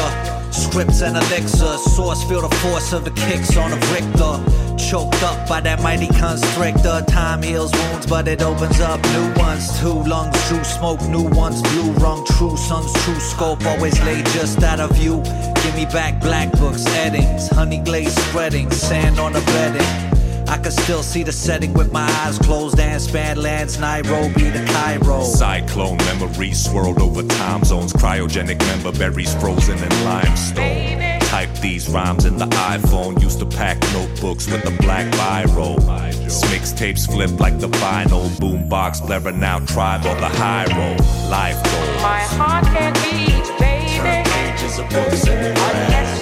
Scripts 0.51 1.01
and 1.01 1.15
elixir, 1.15 1.77
source 1.95 2.23
feel 2.25 2.41
the 2.41 2.53
force 2.57 2.93
of 2.93 3.03
the 3.03 3.11
kicks 3.11 3.57
on 3.57 3.71
a 3.71 3.77
Richter. 3.93 4.39
Choked 4.77 5.23
up 5.23 5.47
by 5.47 5.61
that 5.61 5.81
mighty 5.81 6.07
constrictor. 6.07 7.01
Time 7.07 7.41
heals 7.41 7.71
wounds, 7.71 8.05
but 8.05 8.27
it 8.27 8.43
opens 8.43 8.79
up 8.79 9.01
new 9.13 9.41
ones. 9.41 9.79
Two 9.79 10.03
lungs, 10.03 10.35
true 10.47 10.63
smoke, 10.63 11.01
new 11.09 11.23
ones, 11.35 11.61
blue 11.63 11.91
rung, 11.93 12.25
true 12.37 12.57
suns, 12.57 12.93
true 13.05 13.19
scope, 13.19 13.65
always 13.65 13.99
laid 14.03 14.25
just 14.27 14.61
out 14.61 14.79
of 14.79 14.91
view. 14.91 15.23
Give 15.63 15.75
me 15.75 15.85
back 15.85 16.19
black 16.21 16.51
books, 16.59 16.83
eddings, 16.83 17.49
honey 17.49 17.79
glaze 17.79 18.13
spreading, 18.27 18.69
sand 18.69 19.17
on 19.17 19.33
the 19.33 19.41
bedding. 19.41 20.08
I 20.49 20.57
can 20.57 20.71
still 20.71 21.03
see 21.03 21.21
the 21.21 21.31
setting 21.31 21.73
with 21.73 21.91
my 21.91 22.09
eyes 22.23 22.39
closed 22.39 22.79
and 22.79 22.99
span 22.99 23.37
lands 23.37 23.79
Nairobi 23.79 24.51
to 24.51 24.65
Cairo. 24.65 25.21
Cyclone 25.23 25.97
memories 25.97 26.65
swirled 26.65 26.99
over 26.99 27.21
time 27.21 27.63
zones. 27.63 27.93
Cryogenic 27.93 28.57
member 28.57 28.91
berries 28.91 29.33
frozen 29.35 29.77
in 29.77 30.03
limestone. 30.03 31.19
Type 31.21 31.53
these 31.61 31.87
rhymes 31.87 32.25
in 32.25 32.37
the 32.37 32.47
iPhone. 32.47 33.21
Used 33.21 33.37
to 33.39 33.45
pack 33.45 33.79
notebooks 33.93 34.47
with 34.47 34.65
a 34.65 34.71
black 34.81 35.05
biro. 35.13 35.77
Mixtapes 36.49 37.05
flip 37.05 37.39
like 37.39 37.59
the 37.59 37.69
vinyl. 37.69 38.27
Boombox 38.41 39.05
blaring 39.05 39.43
out 39.43 39.67
tribe 39.67 40.03
on 40.07 40.19
the 40.19 40.29
high 40.29 40.65
road. 40.65 40.99
Life 41.29 41.63
goals. 41.63 42.01
My 42.01 42.21
heart 42.21 42.65
can't 42.65 42.95
beat, 43.03 43.59
baby, 43.59 43.97
Turn 43.97 44.23
Pages 44.25 44.79
of 44.79 44.89
books 44.89 45.27
in 45.27 46.18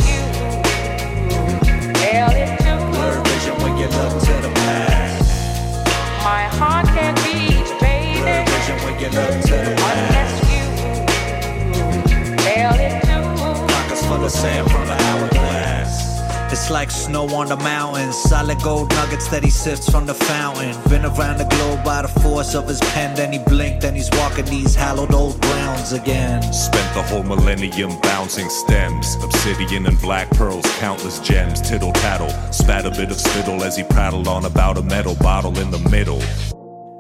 Pockets 13.68 14.06
full 14.06 14.26
of 14.26 14.32
sand 14.32 14.70
from 14.70 14.86
the 14.86 14.94
hourglass. 14.94 16.52
It's 16.52 16.70
like 16.70 16.92
snow 16.92 17.28
on 17.28 17.48
the 17.48 17.56
mountains, 17.58 18.16
solid 18.16 18.62
gold 18.62 18.90
nuggets 18.90 19.30
that 19.30 19.44
he 19.44 19.50
sifts 19.50 19.90
from 19.90 20.06
the 20.06 20.14
fountain. 20.14 20.76
Been 20.90 21.06
around 21.06 21.38
the 21.38 21.46
globe 21.46 21.86
by 21.86 22.02
the 22.02 22.10
force 22.20 22.54
of 22.54 22.68
his 22.68 22.80
pen, 22.80 23.16
then 23.16 23.32
he 23.32 23.40
blinked, 23.40 23.86
and 23.86 23.96
he's 23.96 24.10
walking 24.14 24.46
these 24.46 24.76
hallowed 24.76 25.14
old 25.14 25.42
grounds 25.42 25.94
again. 25.94 26.42
Spent 26.52 26.94
the 26.94 27.04
whole 27.04 27.24
millennium 27.24 27.98
bouncing 28.02 28.50
stems. 28.50 29.16
Obsidian 29.24 29.86
and 29.86 30.00
black 30.02 30.30
pearls, 30.32 30.66
countless 30.80 31.20
gems. 31.20 31.62
Tittle 31.62 31.94
tattle, 31.94 32.30
spat 32.52 32.86
a 32.86 32.92
bit 32.92 33.10
of 33.12 33.18
spittle 33.18 33.64
as 33.64 33.78
he 33.78 33.84
prattled 33.84 34.28
on 34.28 34.44
about 34.44 34.78
a 34.78 34.82
metal 34.82 35.16
bottle 35.16 35.58
in 35.60 35.72
the 35.72 35.80
middle. 35.90 36.22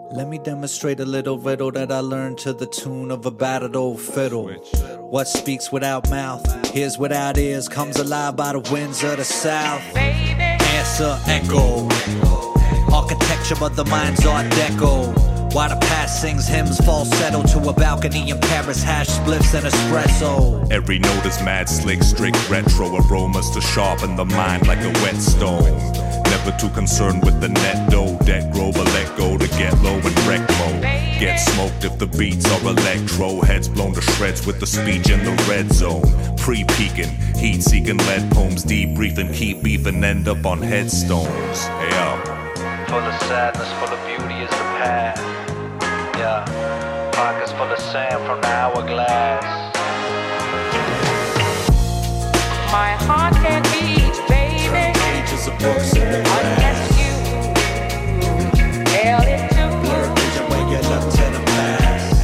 Let 0.09 0.29
me 0.29 0.37
demonstrate 0.37 1.01
a 1.01 1.05
little 1.05 1.37
riddle 1.37 1.71
that 1.71 1.91
I 1.91 1.99
learned 1.99 2.37
to 2.39 2.53
the 2.53 2.65
tune 2.65 3.11
of 3.11 3.25
a 3.25 3.31
battered 3.31 3.75
old 3.75 3.99
fiddle. 3.99 4.47
What 5.09 5.27
speaks 5.27 5.69
without 5.69 6.09
mouth, 6.09 6.43
hears 6.73 6.97
without 6.97 7.37
ears, 7.37 7.67
comes 7.67 7.97
alive 7.97 8.37
by 8.37 8.53
the 8.53 8.59
winds 8.71 9.03
of 9.03 9.17
the 9.17 9.25
south. 9.25 9.81
Answer 9.97 11.19
echo. 11.27 11.89
Architecture 12.93 13.61
of 13.61 13.75
the 13.75 13.85
mind's 13.85 14.25
art 14.25 14.45
deco. 14.53 15.53
While 15.53 15.69
the 15.69 15.85
past 15.87 16.21
sings 16.21 16.47
hymns 16.47 16.77
falsetto 16.85 17.43
to 17.43 17.69
a 17.69 17.73
balcony 17.73 18.29
in 18.29 18.39
Paris, 18.39 18.81
hash 18.81 19.09
spliffs 19.09 19.53
and 19.53 19.65
espresso. 19.65 20.71
Every 20.71 20.99
note 20.99 21.25
is 21.25 21.41
mad 21.41 21.67
slick, 21.67 22.01
strict 22.01 22.49
retro 22.49 22.95
aromas 22.95 23.49
to 23.51 23.61
sharpen 23.61 24.15
the 24.15 24.25
mind 24.25 24.67
like 24.67 24.79
a 24.79 24.91
whetstone. 25.01 26.06
Never 26.29 26.51
too 26.57 26.69
concerned 26.69 27.23
with 27.23 27.39
the 27.41 27.49
net 27.49 27.89
dough, 27.89 28.17
debt 28.25 28.51
grow, 28.53 28.71
but 28.71 28.85
let 28.93 29.15
go 29.17 29.37
to 29.37 29.47
get 29.57 29.77
low 29.81 29.95
and 29.95 30.19
wreck 30.27 30.41
mode. 30.59 30.81
Get 31.19 31.37
smoked 31.37 31.83
if 31.83 31.97
the 31.97 32.07
beats 32.07 32.45
are 32.51 32.61
electro, 32.61 33.41
heads 33.41 33.67
blown 33.67 33.93
to 33.93 34.01
shreds 34.01 34.45
with 34.45 34.59
the 34.59 34.67
speech 34.67 35.09
in 35.09 35.23
the 35.23 35.31
red 35.49 35.71
zone. 35.73 36.05
Pre 36.37 36.63
peaking, 36.75 37.09
heat 37.35 37.63
seeking 37.63 37.97
lead 37.97 38.31
poems, 38.31 38.63
debriefing, 38.63 39.33
keep 39.33 39.63
beefing, 39.63 40.03
end 40.03 40.27
up 40.27 40.45
on 40.45 40.61
headstones. 40.61 41.65
Hey, 41.81 41.89
yo. 41.89 42.37
Full 42.87 42.99
of 42.99 43.21
sadness, 43.23 43.69
full 43.79 43.89
of 43.89 43.99
beauty 44.07 44.41
is 44.43 44.49
the 44.49 44.67
path. 44.79 45.19
Yeah, 46.17 47.11
pockets 47.13 47.51
full 47.51 47.71
of 47.71 47.79
sand 47.79 48.25
from 48.25 48.39
the 48.41 48.47
hourglass. 48.47 49.43
My 52.71 52.91
heart 53.05 53.33
can't 53.35 53.66
you 60.71 60.89
look 60.89 61.05
to 61.11 61.25
the 61.35 61.41
past. 61.45 62.15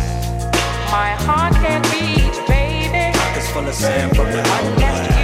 My 0.92 1.12
heart 1.26 1.54
can't 1.54 1.84
beat, 1.92 2.48
baby, 2.48 3.18
full 3.54 3.68
of 3.68 3.74
sand 3.74 4.16
from 4.16 4.32
the. 4.32 5.23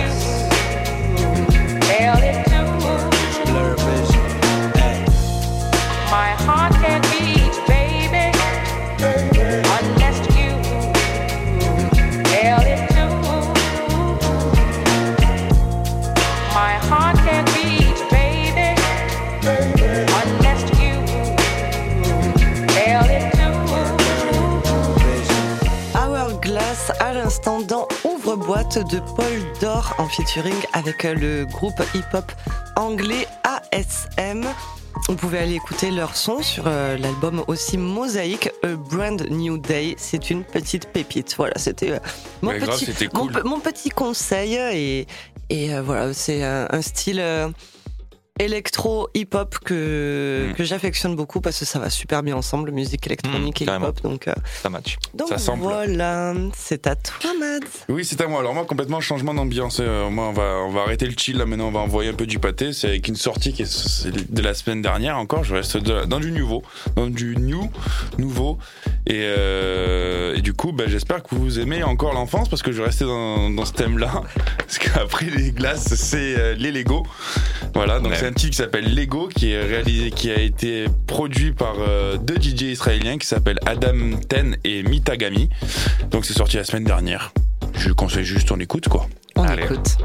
Ouvre-boîte 28.50 28.92
de 28.92 29.00
Paul 29.16 29.60
Dor 29.62 29.94
en 30.00 30.08
featuring 30.08 30.56
avec 30.74 31.06
euh, 31.06 31.14
le 31.14 31.46
groupe 31.46 31.80
hip-hop 31.94 32.32
anglais 32.78 33.28
ASM. 33.44 34.44
vous 35.08 35.16
pouvez 35.16 35.38
aller 35.38 35.54
écouter 35.54 35.92
leur 35.92 36.16
son 36.16 36.42
sur 36.42 36.64
euh, 36.66 36.98
l'album 36.98 37.44
aussi 37.46 37.78
Mosaïque, 37.78 38.50
A 38.64 38.70
Brand 38.70 39.24
New 39.30 39.60
Day. 39.60 39.94
C'est 40.00 40.32
une 40.32 40.44
petite 40.44 40.88
pépite. 40.88 41.36
Voilà, 41.38 41.54
c'était 41.58 41.92
euh, 41.92 42.00
mon, 42.42 42.50
Ouais, 42.50 42.60
petit, 42.60 43.08
mon, 43.14 43.30
mon 43.46 43.62
conseil. 43.96 44.56
Et, 44.56 45.08
et 45.52 45.80
voilà, 45.82 46.12
c'est 46.16 46.44
un, 46.44 46.68
un 46.72 46.82
style 46.82 47.22
électro 48.40 49.10
hip-hop 49.14 49.58
que, 49.64 50.48
Mm. 50.50 50.54
que 50.56 50.64
j'affectionne 50.64 51.16
beaucoup 51.16 51.42
parce 51.42 51.60
que 51.60 51.66
ça 51.66 51.78
va 51.80 51.90
super 51.90 52.24
bien 52.24 52.36
ensemble, 52.36 52.72
musique 52.72 53.06
électronique 53.06 53.60
Mm, 53.60 53.64
et 53.64 53.66
carrément. 53.66 53.86
hip-hop. 53.90 54.02
Donc, 54.04 54.28
euh, 54.28 54.34
Ça 54.64 54.70
match. 54.70 54.98
donc 55.14 55.30
Ça 55.38 55.54
voilà, 55.56 56.34
c'est 56.56 56.88
à 56.88 56.96
toi, 56.96 57.32
Mads. 57.40 57.60
Oui, 57.90 58.06
c'est 58.06 58.20
à 58.22 58.28
moi. 58.28 58.40
Alors 58.40 58.54
moi, 58.54 58.66
complètement 58.66 59.02
changement 59.02 59.34
d'ambiance. 59.34 59.80
Euh, 59.82 60.10
moi, 60.10 60.30
on 60.30 60.34
va, 60.34 60.64
on 60.68 60.72
va 60.72 60.82
arrêter 60.82 61.06
le 61.06 61.14
chill 61.18 61.38
là. 61.38 61.46
Maintenant, 61.46 61.68
on 61.68 61.72
va 61.72 61.80
envoyer 61.82 62.10
un 62.10 62.14
peu 62.14 62.26
du 62.26 62.40
pâté. 62.40 62.74
C'est 62.74 62.88
avec 62.88 63.08
une 63.08 63.16
sortie 63.16 63.54
qui 63.54 63.64
est 63.64 63.72
c'est 63.72 64.32
de 64.34 64.42
la 64.42 64.54
semaine 64.54 64.82
dernière 64.82 65.18
encore. 65.18 65.44
Je 65.44 65.54
reste 65.56 65.78
de- 65.78 66.06
dans 66.06 66.20
du 66.20 66.32
nouveau, 66.32 66.64
dans 66.96 67.08
du 67.08 67.36
new, 67.38 67.70
nouveau. 68.18 68.58
Et, 69.10 69.24
euh, 69.24 70.36
et 70.36 70.42
du 70.42 70.54
coup, 70.54 70.72
bah, 70.72 70.84
j'espère 70.88 71.24
que 71.24 71.34
vous 71.34 71.60
aimez 71.60 71.82
encore 71.84 72.14
l'enfance 72.14 72.48
parce 72.48 72.62
que 72.62 72.72
je 72.72 72.78
vais 72.78 72.86
rester 72.86 73.06
dans, 73.06 73.50
dans 73.50 73.66
ce 73.66 73.74
thème-là. 73.74 74.22
Parce 74.60 74.78
qu'après 74.78 75.26
les 75.26 75.52
glaces, 75.52 75.96
c'est 75.96 76.36
euh, 76.38 76.54
les 76.54 76.72
Lego. 76.72 77.04
Voilà. 77.74 78.00
Donc 78.00 78.12
Ouais. 78.12 78.18
c'est 78.20 78.28
un 78.28 78.34
titre 78.34 78.52
qui 78.52 78.58
s'appelle 78.58 78.94
Lego, 78.94 79.28
qui 79.28 79.52
est 79.52 79.64
réalisé, 79.64 80.12
qui 80.12 80.30
a 80.30 80.40
été 80.40 80.86
produit 81.08 81.54
par 81.54 81.74
euh, 81.80 82.18
deux 82.18 82.36
DJ 82.36 82.62
israéliens 82.64 83.18
qui 83.18 83.26
s'appellent 83.26 83.60
Adam 83.66 84.12
Ten 84.30 84.58
et 84.64 84.84
Mitagami. 84.84 85.50
Donc 86.12 86.26
c'est 86.26 86.34
sorti 86.38 86.58
la 86.58 86.64
semaine 86.64 86.84
dernière. 86.84 87.34
Je 87.74 87.92
conseille 87.92 88.26
juste 88.26 88.52
on 88.52 88.60
écoute 88.60 88.90
quoi. 88.90 89.08
On 89.36 89.42
Allez. 89.44 89.64
écoute. 89.64 89.98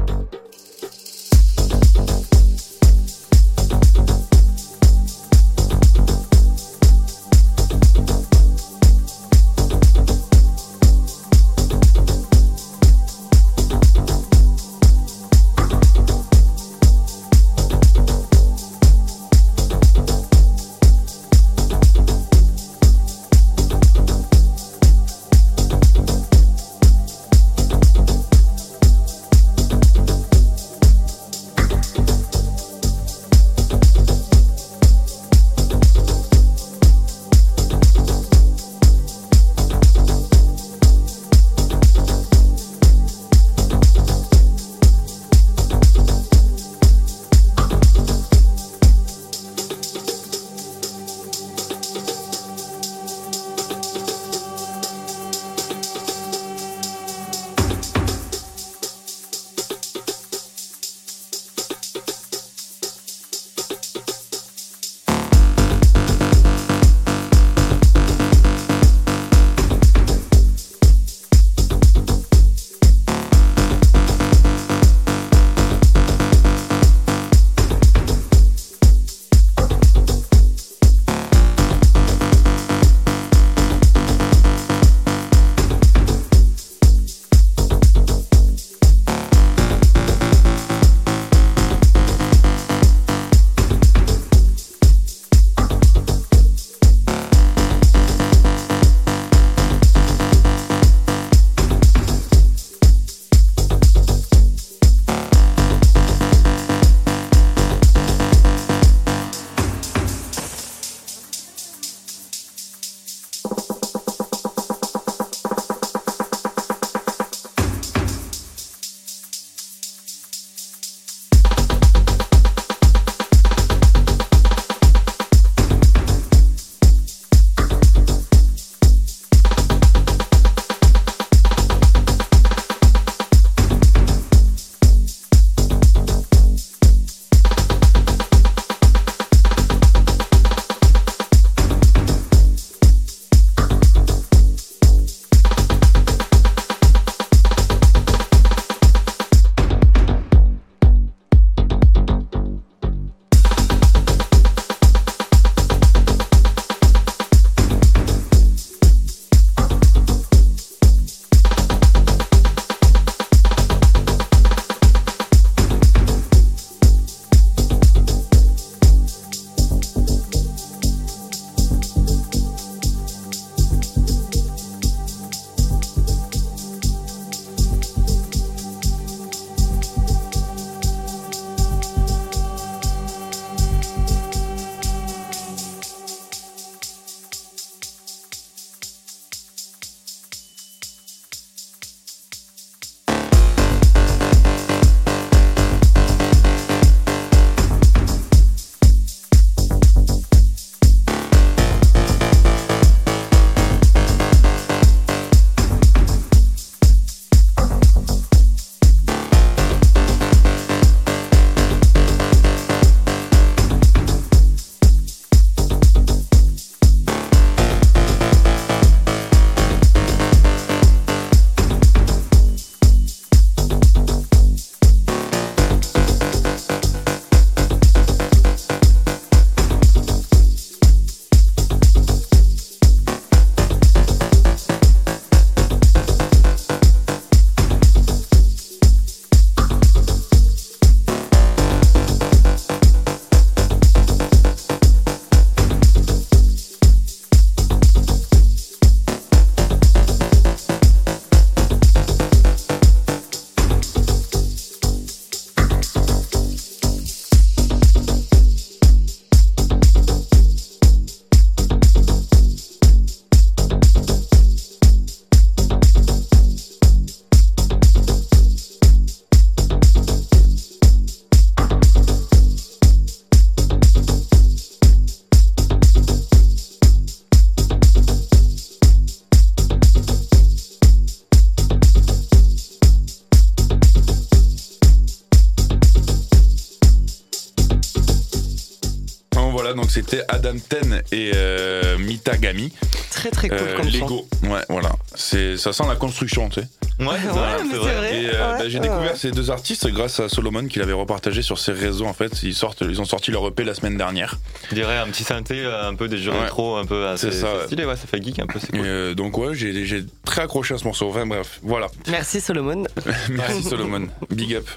C'était 289.95 290.23
Adam 290.27 290.55
Ten 290.69 291.01
et 291.11 291.31
euh, 291.35 291.97
Mitagami. 291.97 292.71
Très 293.11 293.31
très 293.31 293.47
cool 293.49 293.57
Euh, 293.59 293.77
comme. 293.77 293.87
Lego. 293.87 294.27
Ouais, 294.43 294.61
voilà. 294.69 294.89
C'est, 295.15 295.55
ça 295.57 295.71
sent 295.73 295.83
la 295.87 295.95
construction, 295.95 296.49
tu 296.49 296.61
sais. 296.61 296.67
Ouais, 296.99 297.07
Ouais, 297.07 297.17
c'est 297.23 297.77
vrai. 297.77 297.95
vrai. 297.95 298.21
Et 298.21 298.27
euh, 298.27 298.31
Ouais, 298.53 298.59
bah, 298.59 298.69
j'ai 298.69 298.79
ouais, 298.79 298.87
découvert 298.87 299.15
ces 299.17 299.31
deux 299.31 299.51
artistes 299.51 299.87
grâce 299.87 300.19
à 300.19 300.27
Solomon 300.29 300.67
qui 300.67 300.79
l'avait 300.79 300.93
repartagé 300.93 301.41
sur 301.41 301.57
ses 301.59 301.71
réseaux. 301.71 302.05
En 302.05 302.13
fait, 302.13 302.43
ils 302.43 302.53
sortent, 302.53 302.81
ils 302.81 302.99
ont 303.01 303.05
sorti 303.05 303.31
leur 303.31 303.47
EP 303.47 303.63
la 303.63 303.73
semaine 303.73 303.97
dernière. 303.97 304.37
Je 304.69 304.75
dirais 304.75 304.97
un 304.97 305.07
petit 305.07 305.23
synthé, 305.23 305.59
euh, 305.63 305.87
un 305.89 305.95
peu 305.95 306.07
des 306.09 306.17
jeux 306.17 306.31
Ouais. 306.31 306.41
rétro, 306.43 306.75
un 306.75 306.85
peu 306.85 307.07
assez 307.07 307.31
C'est 307.31 307.39
ça, 307.41 307.65
stylé, 307.65 307.85
ouais, 307.85 307.95
ça 307.95 308.05
fait 308.07 308.21
geek 308.21 308.39
un 308.39 308.47
peu, 308.47 308.59
Et, 308.73 308.79
euh, 308.79 309.13
donc 309.15 309.37
ouais, 309.37 309.55
j'ai, 309.55 309.85
j'ai 309.85 310.03
très 310.25 310.41
accroché 310.41 310.73
à 310.73 310.77
ce 310.77 310.83
morceau. 310.83 311.09
Enfin 311.09 311.25
bref, 311.25 311.59
voilà. 311.63 311.87
Merci 312.09 312.41
Solomon. 312.41 312.83
Merci 313.29 313.63
Solomon. 313.63 314.07
Big 314.29 314.53
up, 314.55 314.67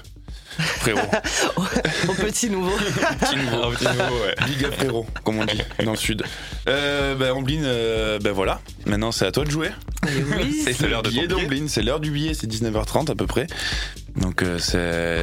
frérot. 0.57 0.99
Au 2.07 2.13
petit 2.13 2.49
nouveau. 2.49 2.71
Petit 2.77 3.35
nouveau. 3.37 3.71
Petit 3.71 3.85
nouveau, 3.85 4.23
ouais. 4.23 4.35
Big 4.47 4.65
up 4.65 4.73
frérot, 4.75 5.05
comme 5.23 5.39
on 5.39 5.45
dit 5.45 5.61
dans 5.83 5.91
le 5.91 5.97
sud. 5.97 6.23
Euh, 6.67 7.15
ben 7.15 7.31
Ombline, 7.31 7.63
euh, 7.65 8.19
ben 8.19 8.31
voilà. 8.31 8.59
Maintenant 8.85 9.11
c'est 9.11 9.25
à 9.25 9.31
toi 9.31 9.45
de 9.45 9.51
jouer. 9.51 9.69
Et 10.07 10.23
oui, 10.37 10.63
C'est 10.65 10.87
l'heure 10.87 11.03
de 11.03 11.09
billet 11.09 11.27
ton 11.27 11.35
billet. 11.35 11.47
d'Ombline, 11.47 11.67
c'est 11.69 11.81
l'heure 11.81 11.99
du 11.99 12.11
billet, 12.11 12.33
c'est 12.33 12.47
19h30 12.47 13.11
à 13.11 13.15
peu 13.15 13.27
près. 13.27 13.47
Donc 14.15 14.43
euh, 14.43 14.57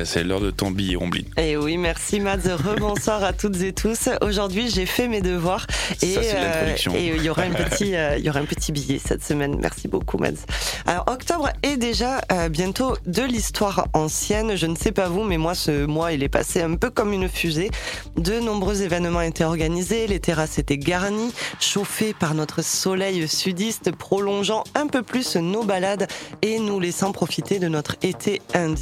c'est, 0.04 0.24
l'heure 0.24 0.40
de 0.40 0.50
ton 0.50 0.70
billet 0.70 0.96
Ombline. 0.96 1.26
Et 1.36 1.56
oui, 1.56 1.76
merci 1.76 2.20
Mads. 2.20 2.56
Rebonsoir 2.56 3.24
à 3.24 3.32
toutes 3.32 3.60
et 3.62 3.72
tous. 3.72 4.08
Aujourd'hui, 4.20 4.70
j'ai 4.70 4.86
fait 4.86 5.08
mes 5.08 5.20
devoirs 5.20 5.66
et 6.02 6.14
Ça, 6.14 6.22
c'est 6.22 6.36
euh, 6.36 6.40
l'introduction. 6.40 6.94
et 6.94 7.14
il 7.16 7.22
y 7.22 7.28
aura 7.28 7.42
un 7.42 7.50
petit 7.50 7.94
il 8.18 8.24
y 8.24 8.30
aura 8.30 8.40
un 8.40 8.44
petit 8.44 8.72
billet 8.72 9.00
cette 9.04 9.24
semaine. 9.24 9.58
Merci 9.60 9.88
beaucoup 9.88 10.18
Mads. 10.18 10.44
Alors 10.86 11.04
octobre 11.08 11.50
est 11.62 11.76
déjà 11.76 12.20
euh, 12.32 12.48
bientôt 12.48 12.96
de 13.06 13.22
l'histoire 13.22 13.88
ancienne. 13.92 14.56
Je 14.56 14.66
ne 14.66 14.76
sais 14.76 14.92
pas 14.92 15.08
vous, 15.08 15.24
mais 15.24 15.38
moi 15.38 15.54
ce 15.54 15.84
mois 15.84 16.12
il 16.12 16.22
est 16.22 16.28
passé 16.28 16.62
un 16.62 16.74
peu 16.76 16.90
comme 16.90 17.12
une 17.12 17.28
fusée. 17.28 17.70
De 18.16 18.40
nombreux 18.40 18.82
événements 18.82 19.20
étaient 19.20 19.44
organisés, 19.44 20.06
les 20.06 20.20
terrasses 20.20 20.58
étaient 20.58 20.78
garnies, 20.78 21.32
chauffées 21.60 22.14
par 22.14 22.34
notre 22.34 22.62
soleil 22.62 23.26
sudiste, 23.28 23.92
prolongeant 23.92 24.64
un 24.74 24.86
peu 24.86 25.02
plus 25.02 25.36
nos 25.36 25.64
balades 25.64 26.06
et 26.42 26.58
nous 26.58 26.80
laissant 26.80 27.12
profiter 27.12 27.58
de 27.58 27.68
notre 27.68 27.96
été 28.02 28.40
indien. 28.54 28.75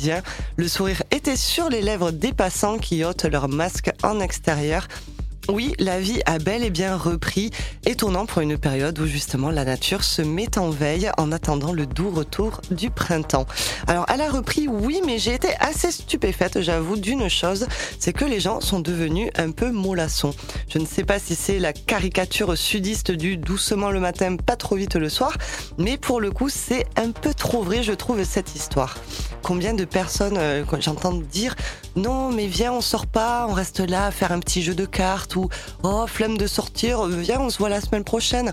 Le 0.56 0.68
sourire 0.68 1.02
était 1.10 1.36
sur 1.36 1.68
les 1.68 1.82
lèvres 1.82 2.10
des 2.10 2.32
passants 2.32 2.78
qui 2.78 3.04
ôtent 3.04 3.24
leur 3.24 3.48
masque 3.48 3.90
en 4.02 4.20
extérieur. 4.20 4.88
Oui, 5.50 5.74
la 5.78 6.00
vie 6.00 6.22
a 6.24 6.38
bel 6.38 6.64
et 6.64 6.70
bien 6.70 6.96
repris, 6.96 7.50
étonnant 7.84 8.24
pour 8.24 8.40
une 8.40 8.56
période 8.56 8.98
où 8.98 9.06
justement 9.06 9.50
la 9.50 9.64
nature 9.64 10.02
se 10.02 10.22
met 10.22 10.56
en 10.56 10.70
veille 10.70 11.10
en 11.18 11.32
attendant 11.32 11.72
le 11.72 11.84
doux 11.84 12.08
retour 12.10 12.62
du 12.70 12.88
printemps. 12.88 13.46
Alors 13.86 14.06
elle 14.08 14.22
a 14.22 14.30
repris, 14.30 14.68
oui, 14.68 15.02
mais 15.04 15.18
j'ai 15.18 15.34
été 15.34 15.48
assez 15.60 15.90
stupéfaite, 15.90 16.62
j'avoue, 16.62 16.96
d'une 16.96 17.28
chose, 17.28 17.66
c'est 17.98 18.14
que 18.14 18.24
les 18.24 18.40
gens 18.40 18.62
sont 18.62 18.80
devenus 18.80 19.30
un 19.36 19.50
peu 19.50 19.70
mollassons. 19.70 20.34
Je 20.70 20.78
ne 20.78 20.86
sais 20.86 21.04
pas 21.04 21.18
si 21.18 21.34
c'est 21.34 21.58
la 21.58 21.74
caricature 21.74 22.56
sudiste 22.56 23.10
du 23.10 23.36
doucement 23.36 23.90
le 23.90 24.00
matin, 24.00 24.36
pas 24.36 24.56
trop 24.56 24.76
vite 24.76 24.96
le 24.96 25.10
soir, 25.10 25.36
mais 25.76 25.98
pour 25.98 26.22
le 26.22 26.30
coup 26.30 26.48
c'est 26.48 26.86
un 26.96 27.10
peu 27.10 27.34
trop 27.34 27.62
vrai, 27.62 27.82
je 27.82 27.92
trouve, 27.92 28.24
cette 28.24 28.54
histoire. 28.54 28.96
Combien 29.42 29.74
de 29.74 29.84
personnes 29.84 30.38
euh, 30.38 30.64
j'entends 30.80 31.12
dire 31.12 31.54
non 31.96 32.30
mais 32.30 32.46
viens 32.46 32.72
on 32.72 32.80
sort 32.80 33.06
pas, 33.06 33.46
on 33.48 33.52
reste 33.52 33.80
là 33.80 34.06
à 34.06 34.10
faire 34.10 34.32
un 34.32 34.40
petit 34.40 34.62
jeu 34.62 34.74
de 34.74 34.84
cartes 34.84 35.36
ou 35.36 35.48
oh 35.82 36.06
flemme 36.06 36.36
de 36.36 36.46
sortir, 36.46 37.06
euh, 37.06 37.16
viens 37.16 37.40
on 37.40 37.50
se 37.50 37.58
voit 37.58 37.68
la 37.68 37.80
semaine 37.80 38.04
prochaine. 38.04 38.52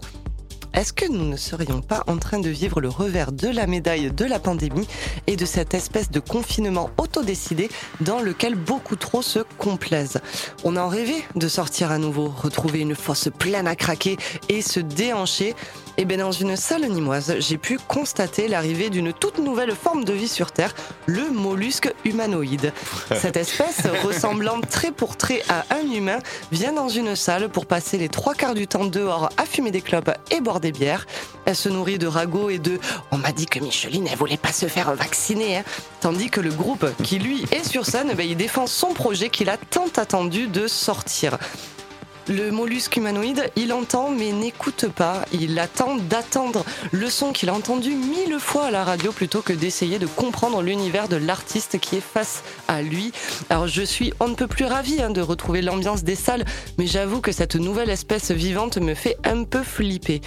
Est-ce 0.73 0.93
que 0.93 1.05
nous 1.05 1.25
ne 1.25 1.35
serions 1.35 1.81
pas 1.81 2.03
en 2.07 2.17
train 2.17 2.39
de 2.39 2.49
vivre 2.49 2.79
le 2.79 2.87
revers 2.87 3.33
de 3.33 3.49
la 3.49 3.67
médaille 3.67 4.09
de 4.09 4.23
la 4.23 4.39
pandémie 4.39 4.87
et 5.27 5.35
de 5.35 5.45
cette 5.45 5.73
espèce 5.73 6.11
de 6.11 6.21
confinement 6.21 6.89
autodécidé 6.97 7.69
dans 7.99 8.21
lequel 8.21 8.55
beaucoup 8.55 8.95
trop 8.95 9.21
se 9.21 9.39
complaisent? 9.57 10.21
On 10.63 10.77
en 10.77 10.87
rêvait 10.87 11.23
de 11.35 11.49
sortir 11.49 11.91
à 11.91 11.97
nouveau, 11.97 12.29
retrouver 12.29 12.79
une 12.79 12.95
fosse 12.95 13.27
pleine 13.37 13.67
à 13.67 13.75
craquer 13.75 14.15
et 14.47 14.61
se 14.61 14.79
déhancher. 14.79 15.55
Et 15.97 16.05
bien 16.05 16.17
dans 16.17 16.31
une 16.31 16.55
salle 16.55 16.87
nimoise, 16.87 17.35
j'ai 17.39 17.57
pu 17.57 17.77
constater 17.77 18.47
l'arrivée 18.47 18.89
d'une 18.89 19.11
toute 19.11 19.39
nouvelle 19.39 19.75
forme 19.75 20.05
de 20.05 20.13
vie 20.13 20.29
sur 20.29 20.53
Terre, 20.53 20.73
le 21.05 21.29
mollusque 21.29 21.93
humanoïde. 22.05 22.71
Cette 23.13 23.35
espèce, 23.35 23.81
ressemblant 24.01 24.61
trait 24.61 24.91
pour 24.91 25.17
trait 25.17 25.43
à 25.49 25.65
un 25.75 25.91
humain, 25.91 26.19
vient 26.53 26.71
dans 26.71 26.87
une 26.87 27.17
salle 27.17 27.49
pour 27.49 27.65
passer 27.65 27.97
les 27.97 28.07
trois 28.07 28.35
quarts 28.35 28.53
du 28.53 28.67
temps 28.67 28.85
dehors 28.85 29.29
à 29.35 29.45
fumer 29.45 29.71
des 29.71 29.81
clopes 29.81 30.11
et 30.31 30.39
boire 30.39 30.60
des 30.61 30.71
bières. 30.71 31.05
Elle 31.45 31.55
se 31.55 31.67
nourrit 31.67 31.97
de 31.97 32.07
ragots 32.07 32.49
et 32.49 32.59
de 32.59 32.79
«on 33.11 33.17
m'a 33.17 33.31
dit 33.31 33.47
que 33.47 33.59
Micheline, 33.59 34.07
elle 34.09 34.17
voulait 34.17 34.37
pas 34.37 34.53
se 34.53 34.67
faire 34.67 34.93
vacciner 34.95 35.57
hein. 35.57 35.63
Tandis 35.99 36.29
que 36.29 36.39
le 36.39 36.51
groupe, 36.51 36.85
qui 37.03 37.19
lui 37.19 37.43
est 37.51 37.63
sur 37.63 37.85
scène, 37.85 38.13
ben, 38.15 38.27
il 38.27 38.37
défend 38.37 38.67
son 38.67 38.93
projet 38.93 39.29
qu'il 39.29 39.49
a 39.49 39.57
tant 39.57 39.89
attendu 39.97 40.47
de 40.47 40.67
sortir. 40.67 41.37
Le 42.27 42.51
mollusque 42.51 42.97
humanoïde, 42.97 43.51
il 43.55 43.73
entend 43.73 44.09
mais 44.09 44.31
n'écoute 44.31 44.85
pas. 44.87 45.25
Il 45.33 45.57
attend 45.59 45.95
d'attendre 45.95 46.63
le 46.91 47.09
son 47.09 47.31
qu'il 47.31 47.49
a 47.49 47.53
entendu 47.53 47.95
mille 47.95 48.37
fois 48.39 48.65
à 48.65 48.71
la 48.71 48.83
radio 48.83 49.11
plutôt 49.11 49.41
que 49.41 49.53
d'essayer 49.53 49.97
de 49.97 50.05
comprendre 50.05 50.61
l'univers 50.61 51.07
de 51.07 51.15
l'artiste 51.15 51.79
qui 51.79 51.97
est 51.97 52.01
face 52.01 52.43
à 52.67 52.81
lui. 52.81 53.11
Alors 53.49 53.67
je 53.67 53.81
suis 53.81 54.13
on 54.19 54.27
ne 54.27 54.35
peut 54.35 54.47
plus 54.47 54.65
ravi 54.65 55.01
hein, 55.01 55.09
de 55.09 55.21
retrouver 55.21 55.61
l'ambiance 55.61 56.03
des 56.03 56.15
salles, 56.15 56.45
mais 56.77 56.85
j'avoue 56.85 57.21
que 57.21 57.31
cette 57.31 57.55
nouvelle 57.55 57.89
espèce 57.89 58.31
vivante 58.31 58.77
me 58.77 58.93
fait 58.93 59.17
un 59.23 59.43
peu 59.43 59.63
flipper. 59.63 60.21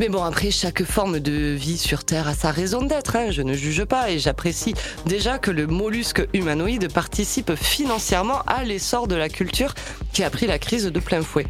Mais 0.00 0.08
bon, 0.08 0.24
après, 0.24 0.50
chaque 0.50 0.82
forme 0.82 1.20
de 1.20 1.52
vie 1.52 1.76
sur 1.76 2.04
Terre 2.04 2.26
a 2.26 2.32
sa 2.32 2.50
raison 2.50 2.80
d'être, 2.80 3.16
hein, 3.16 3.30
je 3.30 3.42
ne 3.42 3.52
juge 3.52 3.84
pas 3.84 4.10
et 4.10 4.18
j'apprécie 4.18 4.72
déjà 5.04 5.36
que 5.36 5.50
le 5.50 5.66
mollusque 5.66 6.26
humanoïde 6.32 6.90
participe 6.90 7.54
financièrement 7.54 8.40
à 8.46 8.64
l'essor 8.64 9.08
de 9.08 9.14
la 9.14 9.28
culture 9.28 9.74
qui 10.14 10.24
a 10.24 10.30
pris 10.30 10.46
la 10.46 10.58
crise 10.58 10.86
de 10.86 11.00
plein 11.00 11.20
fouet. 11.20 11.44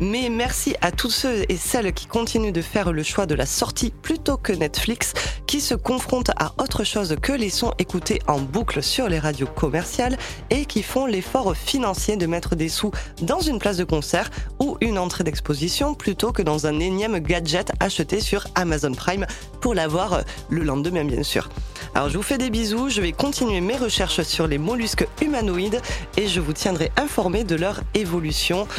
Mais 0.00 0.28
merci 0.28 0.74
à 0.80 0.90
tous 0.90 1.10
ceux 1.10 1.44
et 1.48 1.56
celles 1.56 1.92
qui 1.92 2.06
continuent 2.06 2.52
de 2.52 2.62
faire 2.62 2.92
le 2.92 3.02
choix 3.02 3.26
de 3.26 3.34
la 3.34 3.46
sortie 3.46 3.92
plutôt 4.02 4.36
que 4.36 4.52
Netflix, 4.52 5.12
qui 5.46 5.60
se 5.60 5.74
confrontent 5.74 6.32
à 6.36 6.52
autre 6.58 6.84
chose 6.84 7.16
que 7.22 7.32
les 7.32 7.50
sons 7.50 7.72
écoutés 7.78 8.20
en 8.26 8.40
boucle 8.40 8.82
sur 8.82 9.08
les 9.08 9.18
radios 9.18 9.46
commerciales 9.46 10.16
et 10.50 10.64
qui 10.66 10.82
font 10.82 11.06
l'effort 11.06 11.56
financier 11.56 12.16
de 12.16 12.26
mettre 12.26 12.56
des 12.56 12.68
sous 12.68 12.90
dans 13.22 13.40
une 13.40 13.58
place 13.58 13.76
de 13.76 13.84
concert 13.84 14.30
ou 14.58 14.76
une 14.80 14.98
entrée 14.98 15.22
d'exposition 15.22 15.94
plutôt 15.94 16.32
que 16.32 16.42
dans 16.42 16.66
un 16.66 16.80
énième 16.80 17.18
gadget 17.20 17.70
acheté 17.78 18.20
sur 18.20 18.46
Amazon 18.56 18.92
Prime 18.92 19.26
pour 19.60 19.74
l'avoir 19.74 20.22
le 20.48 20.64
lendemain 20.64 21.04
bien 21.04 21.22
sûr. 21.22 21.48
Alors 21.94 22.08
je 22.08 22.16
vous 22.16 22.22
fais 22.24 22.38
des 22.38 22.50
bisous, 22.50 22.88
je 22.88 23.00
vais 23.00 23.12
continuer 23.12 23.60
mes 23.60 23.76
recherches 23.76 24.22
sur 24.22 24.48
les 24.48 24.58
mollusques 24.58 25.06
humanoïdes 25.22 25.80
et 26.16 26.26
je 26.26 26.40
vous 26.40 26.52
tiendrai 26.52 26.90
informé 26.96 27.44
de 27.44 27.54
leur 27.54 27.80
évolution. 27.94 28.66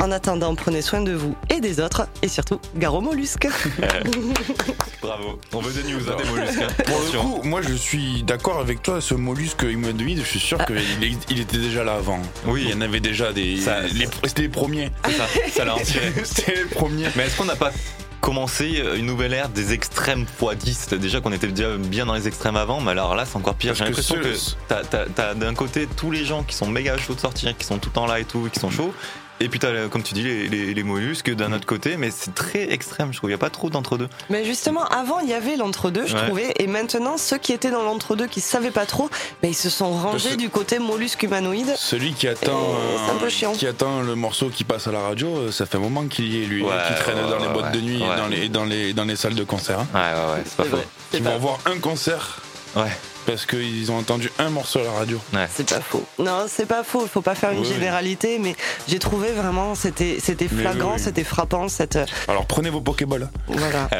En 0.00 0.12
attendant, 0.12 0.54
prenez 0.58 0.82
soin 0.82 1.00
de 1.00 1.12
vous 1.12 1.34
et 1.50 1.60
des 1.60 1.80
autres 1.80 2.06
et 2.22 2.28
surtout, 2.28 2.60
gare 2.76 2.94
aux 2.94 3.00
mollusques. 3.00 3.48
Bravo. 5.02 5.38
On 5.52 5.60
veut 5.60 5.72
des 5.82 5.88
news, 5.90 6.00
hein, 6.10 6.16
des 6.22 6.28
mollusques. 6.30 6.60
hein. 6.60 6.82
Pour 6.86 7.00
le 7.00 7.18
coup, 7.18 7.40
moi 7.44 7.60
je 7.62 7.74
suis 7.74 8.22
d'accord 8.22 8.58
avec 8.60 8.82
toi, 8.82 9.00
ce 9.00 9.14
mollusque 9.14 9.62
humanoïde, 9.62 10.18
je 10.22 10.28
suis 10.28 10.40
sûr 10.40 10.64
qu'il 10.66 10.76
est- 10.76 11.16
il 11.30 11.40
était 11.40 11.58
déjà 11.58 11.84
là 11.84 11.94
avant. 11.94 12.20
Oui. 12.46 12.64
Il 12.66 12.70
y 12.70 12.74
en 12.74 12.80
avait 12.80 13.00
déjà 13.00 13.32
des. 13.32 13.56
Ça- 13.60 13.80
les- 13.82 14.08
C'était 14.24 14.42
les 14.42 14.48
premiers. 14.48 14.90
C'est 15.06 15.12
ça, 15.16 15.24
ça 15.52 15.64
l'a. 15.64 15.74
C'était 16.24 16.54
les 16.56 16.64
premiers. 16.64 17.06
Mais 17.16 17.24
est-ce 17.26 17.36
qu'on 17.36 17.44
n'a 17.44 17.56
pas 17.56 17.72
commencé 18.20 18.82
une 18.96 19.06
nouvelle 19.06 19.32
ère 19.32 19.48
des 19.48 19.72
extrêmes 19.72 20.26
x 20.42 20.56
10 20.56 20.88
Déjà 20.98 21.20
qu'on 21.20 21.32
était 21.32 21.46
déjà 21.46 21.76
bien 21.76 22.04
dans 22.04 22.14
les 22.14 22.26
extrêmes 22.26 22.56
avant, 22.56 22.80
mais 22.80 22.90
alors 22.90 23.14
là 23.14 23.24
c'est 23.24 23.36
encore 23.36 23.54
pire. 23.54 23.74
J'ai 23.74 23.84
que 23.84 23.88
l'impression 23.90 24.16
que, 24.16 24.34
t'as- 24.68 25.06
t'as 25.14 25.34
d'un 25.34 25.54
côté 25.54 25.86
tous 25.96 26.10
les 26.10 26.24
gens 26.24 26.42
qui 26.42 26.54
sont 26.56 26.66
méga 26.66 26.96
chauds 26.98 27.14
de 27.14 27.20
sortir, 27.20 27.56
qui 27.56 27.64
sont 27.64 27.78
tout 27.78 27.90
le 27.90 27.94
temps 27.94 28.06
là 28.06 28.18
et 28.20 28.24
tout, 28.24 28.48
qui 28.52 28.58
sont 28.60 28.70
chauds. 28.70 28.92
Et 29.40 29.48
puis 29.48 29.58
t'as, 29.60 29.88
comme 29.88 30.02
tu 30.02 30.14
dis, 30.14 30.22
les, 30.24 30.48
les, 30.48 30.74
les 30.74 30.82
mollusques 30.82 31.30
d'un 31.32 31.52
autre 31.52 31.66
côté, 31.66 31.96
mais 31.96 32.10
c'est 32.10 32.34
très 32.34 32.72
extrême, 32.72 33.12
je 33.12 33.18
trouve. 33.18 33.30
Il 33.30 33.32
n'y 33.32 33.34
a 33.34 33.38
pas 33.38 33.50
trop 33.50 33.70
d'entre-deux. 33.70 34.08
Mais 34.30 34.44
justement, 34.44 34.84
avant, 34.86 35.20
il 35.20 35.28
y 35.28 35.32
avait 35.34 35.56
l'entre-deux, 35.56 36.06
je 36.06 36.14
Ouais. 36.16 36.24
trouvais, 36.26 36.54
et 36.58 36.66
maintenant, 36.66 37.16
ceux 37.16 37.38
qui 37.38 37.52
étaient 37.52 37.70
dans 37.70 37.82
l'entre-deux, 37.84 38.26
qui 38.26 38.40
savaient 38.40 38.72
pas 38.72 38.84
trop, 38.86 39.08
ben, 39.42 39.48
ils 39.50 39.54
se 39.54 39.70
sont 39.70 39.90
rangés 39.92 40.36
du 40.36 40.50
côté 40.50 40.78
mollusque 40.80 41.22
humanoïde. 41.22 41.72
Celui 41.76 42.14
qui 42.14 42.26
attend, 42.26 42.58
Et 42.58 42.98
c'est 43.06 43.12
un 43.12 43.16
peu 43.16 43.28
chiant. 43.28 43.52
qui 43.52 43.66
attend 43.66 44.00
le 44.00 44.14
morceau 44.16 44.48
qui 44.48 44.64
passe 44.64 44.88
à 44.88 44.92
la 44.92 45.00
radio, 45.00 45.28
euh, 45.36 45.52
ça 45.52 45.66
fait 45.66 45.76
un 45.76 45.80
moment 45.80 46.04
qu'il 46.06 46.26
y 46.32 46.42
est 46.42 46.46
lui, 46.46 46.62
Ouais, 46.64 46.70
qui 46.88 46.94
traîne 47.00 47.16
ouais, 47.24 47.30
dans 47.30 47.38
les 47.38 47.46
ouais, 47.46 47.52
boîtes 47.52 47.72
de 47.72 47.80
nuit, 47.80 47.98
ouais. 48.02 48.06
et 48.12 48.16
dans 48.16 48.26
les 48.26 48.48
dans 48.48 48.64
les 48.64 48.92
dans 48.92 49.04
les 49.04 49.16
salles 49.16 49.34
de 49.36 49.44
concert. 49.44 49.78
hein. 49.80 49.86
Ouais, 49.94 50.00
ouais, 50.00 50.34
ouais, 50.38 50.42
c'est 50.44 50.56
pas 50.56 50.64
faux. 50.64 50.76
vrai, 50.76 50.86
c'est 51.12 51.18
Ils 51.18 51.22
pas, 51.24 51.30
vont 51.30 51.36
avoir 51.36 51.58
un 51.66 51.78
concert 51.78 52.40
Ouais. 52.76 52.90
Parce 53.28 53.44
qu'ils 53.44 53.92
ont 53.92 53.98
entendu 53.98 54.30
un 54.38 54.48
morceau 54.48 54.78
à 54.80 54.84
la 54.84 54.90
radio. 54.92 55.20
c'est 55.54 55.68
pas 55.68 55.80
faux. 55.82 56.02
Non, 56.18 56.46
c'est 56.48 56.64
pas 56.64 56.82
faux, 56.82 57.02
il 57.02 57.08
faut 57.10 57.20
pas 57.20 57.34
faire 57.34 57.50
une 57.50 57.58
Oui. 57.60 57.66
généralité, 57.68 58.38
mais 58.38 58.56
j'ai 58.88 58.98
trouvé 58.98 59.32
vraiment, 59.32 59.74
c'était 59.74 60.16
c'était 60.18 60.48
flagrant, 60.48 60.94
oui, 60.94 61.00
c'était 61.02 61.24
frappant, 61.24 61.68
cette. 61.68 61.98
Alors 62.26 62.46
prenez 62.46 62.70
vos 62.70 62.80
Pokéballs. 62.80 63.28
Voilà. 63.46 63.88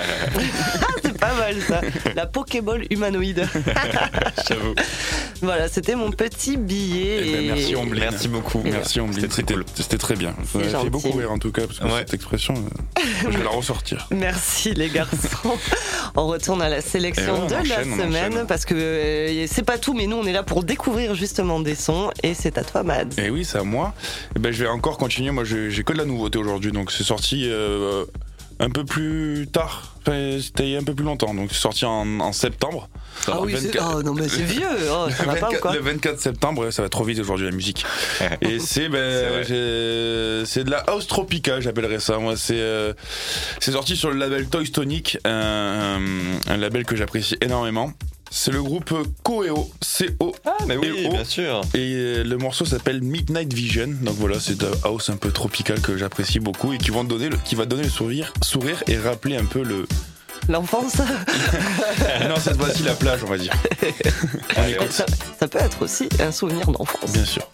Ah, 0.81 0.87
c'est 1.03 1.19
pas 1.19 1.35
mal 1.35 1.57
ça. 1.67 1.81
La 2.15 2.27
Pokéball 2.27 2.87
humanoïde. 2.91 3.47
J'avoue. 4.49 4.75
Voilà, 5.43 5.69
c'était 5.69 5.95
mon 5.95 6.11
petit 6.11 6.57
billet. 6.57 7.19
Eh 7.21 7.33
ben, 7.33 7.43
et- 7.43 7.47
merci 7.49 7.77
Omblin. 7.77 8.01
Merci 8.11 8.29
beaucoup. 8.29 8.63
Merci 8.65 9.01
Omblin. 9.01 9.15
C'était 9.21 9.29
très 9.29 9.43
cool. 9.55 9.65
c'était 9.75 9.99
très 9.99 10.17
bien. 10.17 10.35
Ça 10.53 10.81
fait 10.81 10.91
beaucoup 10.91 11.11
rire 11.13 11.31
en 11.33 11.39
tout 11.39 11.53
cas, 11.53 11.67
parce 11.67 11.79
que 11.81 11.85
Ouais. 11.85 12.01
cette 12.01 12.15
expression, 12.15 12.55
euh, 12.55 13.01
je 13.31 13.37
vais 13.39 13.45
la 13.45 13.51
ressortir. 13.51 14.07
Merci 14.11 14.75
les 14.75 14.89
garçons. 14.89 15.57
on 16.17 16.27
retourne 16.27 16.63
à 16.63 16.69
la 16.69 16.81
sélection 16.81 17.37
Et 17.37 17.41
ouais, 17.41 17.47
de 17.47 17.53
la 17.55 17.61
enchaîne, 17.61 17.93
semaine 17.99 18.33
enchaîne. 18.33 18.47
parce 18.47 18.65
que 18.65 18.75
euh, 19.19 19.47
c'est 19.51 19.65
pas 19.65 19.79
tout, 19.79 19.95
mais 19.95 20.07
nous 20.07 20.17
on 20.17 20.27
est 20.27 20.33
là 20.33 20.43
pour 20.43 20.65
découvrir 20.65 21.15
justement 21.15 21.61
des 21.61 21.75
sons 21.75 22.11
et 22.23 22.35
c'est 22.35 22.59
à 22.59 22.65
toi 22.65 22.83
Mads. 22.83 23.19
Et 23.19 23.31
oui, 23.31 23.45
c'est 23.45 23.59
à 23.59 23.65
moi. 23.65 23.95
Eh 24.37 24.39
ben, 24.39 24.53
je 24.53 24.65
vais 24.65 24.71
encore 24.71 24.99
continuer. 24.99 25.31
Moi, 25.31 25.45
j'ai 25.45 25.83
que 25.83 25.93
de 25.93 25.99
la 25.99 26.05
nouveauté 26.05 26.39
aujourd'hui. 26.39 26.73
Donc, 26.73 26.91
c'est 26.91 27.05
sorti 27.05 27.45
euh, 27.47 28.05
un 28.61 28.71
peu 28.71 28.85
plus 28.85 29.49
tard. 29.53 29.97
Enfin, 30.01 30.39
c'était 30.41 30.65
il 30.65 30.71
y 30.71 30.77
a 30.77 30.79
un 30.79 30.85
peu 30.85 30.95
plus 30.95 31.05
longtemps. 31.05 31.35
Donc, 31.35 31.51
c'est 31.53 31.61
sorti 31.61 31.85
en, 31.85 32.21
en 32.21 32.33
septembre. 32.33 32.89
Ah 33.27 33.33
Alors, 33.33 33.45
oui, 33.45 33.55
c'est 33.57 33.67
24 33.67 33.95
oh, 33.97 34.03
non 34.03 34.15
mais 34.15 34.29
c'est 34.29 34.43
vieux, 34.43 34.67
oh, 34.91 35.09
ça 35.11 35.25
le 35.25 35.31
va 35.33 35.37
pas 35.37 35.49
ou 35.49 35.51
24, 35.51 35.61
quoi 35.61 35.73
le 35.73 35.81
24 35.81 36.21
septembre, 36.21 36.71
ça 36.71 36.83
va 36.83 36.89
trop 36.89 37.03
vite 37.03 37.19
aujourd'hui 37.19 37.47
la 37.47 37.53
musique. 37.53 37.85
Et 38.41 38.61
c'est 38.61 38.89
ben, 38.89 39.43
c'est 40.47 40.65
de 40.65 40.71
la 40.71 40.79
house 40.87 41.09
tropica, 41.09 41.61
j'appellerais 41.61 41.99
ça. 41.99 42.19
Moi, 42.19 42.37
c'est 42.37 42.61
euh, 42.61 42.93
c'est 43.59 43.73
sorti 43.73 43.97
sur 43.97 44.11
le 44.11 44.19
label 44.19 44.47
Toy 44.47 44.71
Tonic, 44.71 45.19
un, 45.25 45.99
un 46.47 46.57
label 46.57 46.85
que 46.85 46.95
j'apprécie 46.95 47.37
énormément. 47.41 47.93
C'est 48.31 48.51
le 48.51 48.63
groupe 48.63 48.95
Coeo, 49.23 49.71
C-O. 49.81 50.35
Ah, 50.45 50.57
mais 50.67 50.77
oui, 50.77 51.07
oh. 51.07 51.13
bien 51.13 51.25
sûr. 51.25 51.63
Et 51.75 52.23
le 52.23 52.37
morceau 52.37 52.65
s'appelle 52.65 53.03
Midnight 53.03 53.53
Vision. 53.53 53.89
Donc 54.03 54.17
voilà, 54.17 54.39
c'est 54.41 54.57
de 54.57 54.67
la 54.67 54.73
house 54.85 55.11
un 55.11 55.17
peu 55.17 55.31
tropicale 55.31 55.81
que 55.81 55.97
j'apprécie 55.97 56.41
beaucoup 56.41 56.73
et 56.73 56.79
qui, 56.79 56.91
vont 56.91 57.05
donner 57.05 57.29
le, 57.29 57.37
qui 57.45 57.55
va 57.55 57.65
donner 57.65 57.85
le 57.85 57.89
sourire, 57.89 58.33
sourire 58.43 58.83
et 58.87 58.99
rappeler 58.99 59.37
un 59.37 59.45
peu 59.45 59.63
le. 59.63 59.87
L'enfance, 60.49 60.97
non, 62.29 62.37
cette 62.41 62.57
fois-ci 62.57 62.83
la 62.83 62.95
plage, 62.95 63.21
on 63.23 63.29
va 63.29 63.37
dire. 63.37 63.53
On 64.57 64.67
écoute. 64.67 64.91
ça, 64.93 65.05
ça 65.39 65.47
peut 65.47 65.59
être 65.59 65.83
aussi 65.83 66.09
un 66.21 66.33
souvenir 66.33 66.67
d'enfance. 66.71 67.13
Bien 67.13 67.25
sûr. 67.25 67.47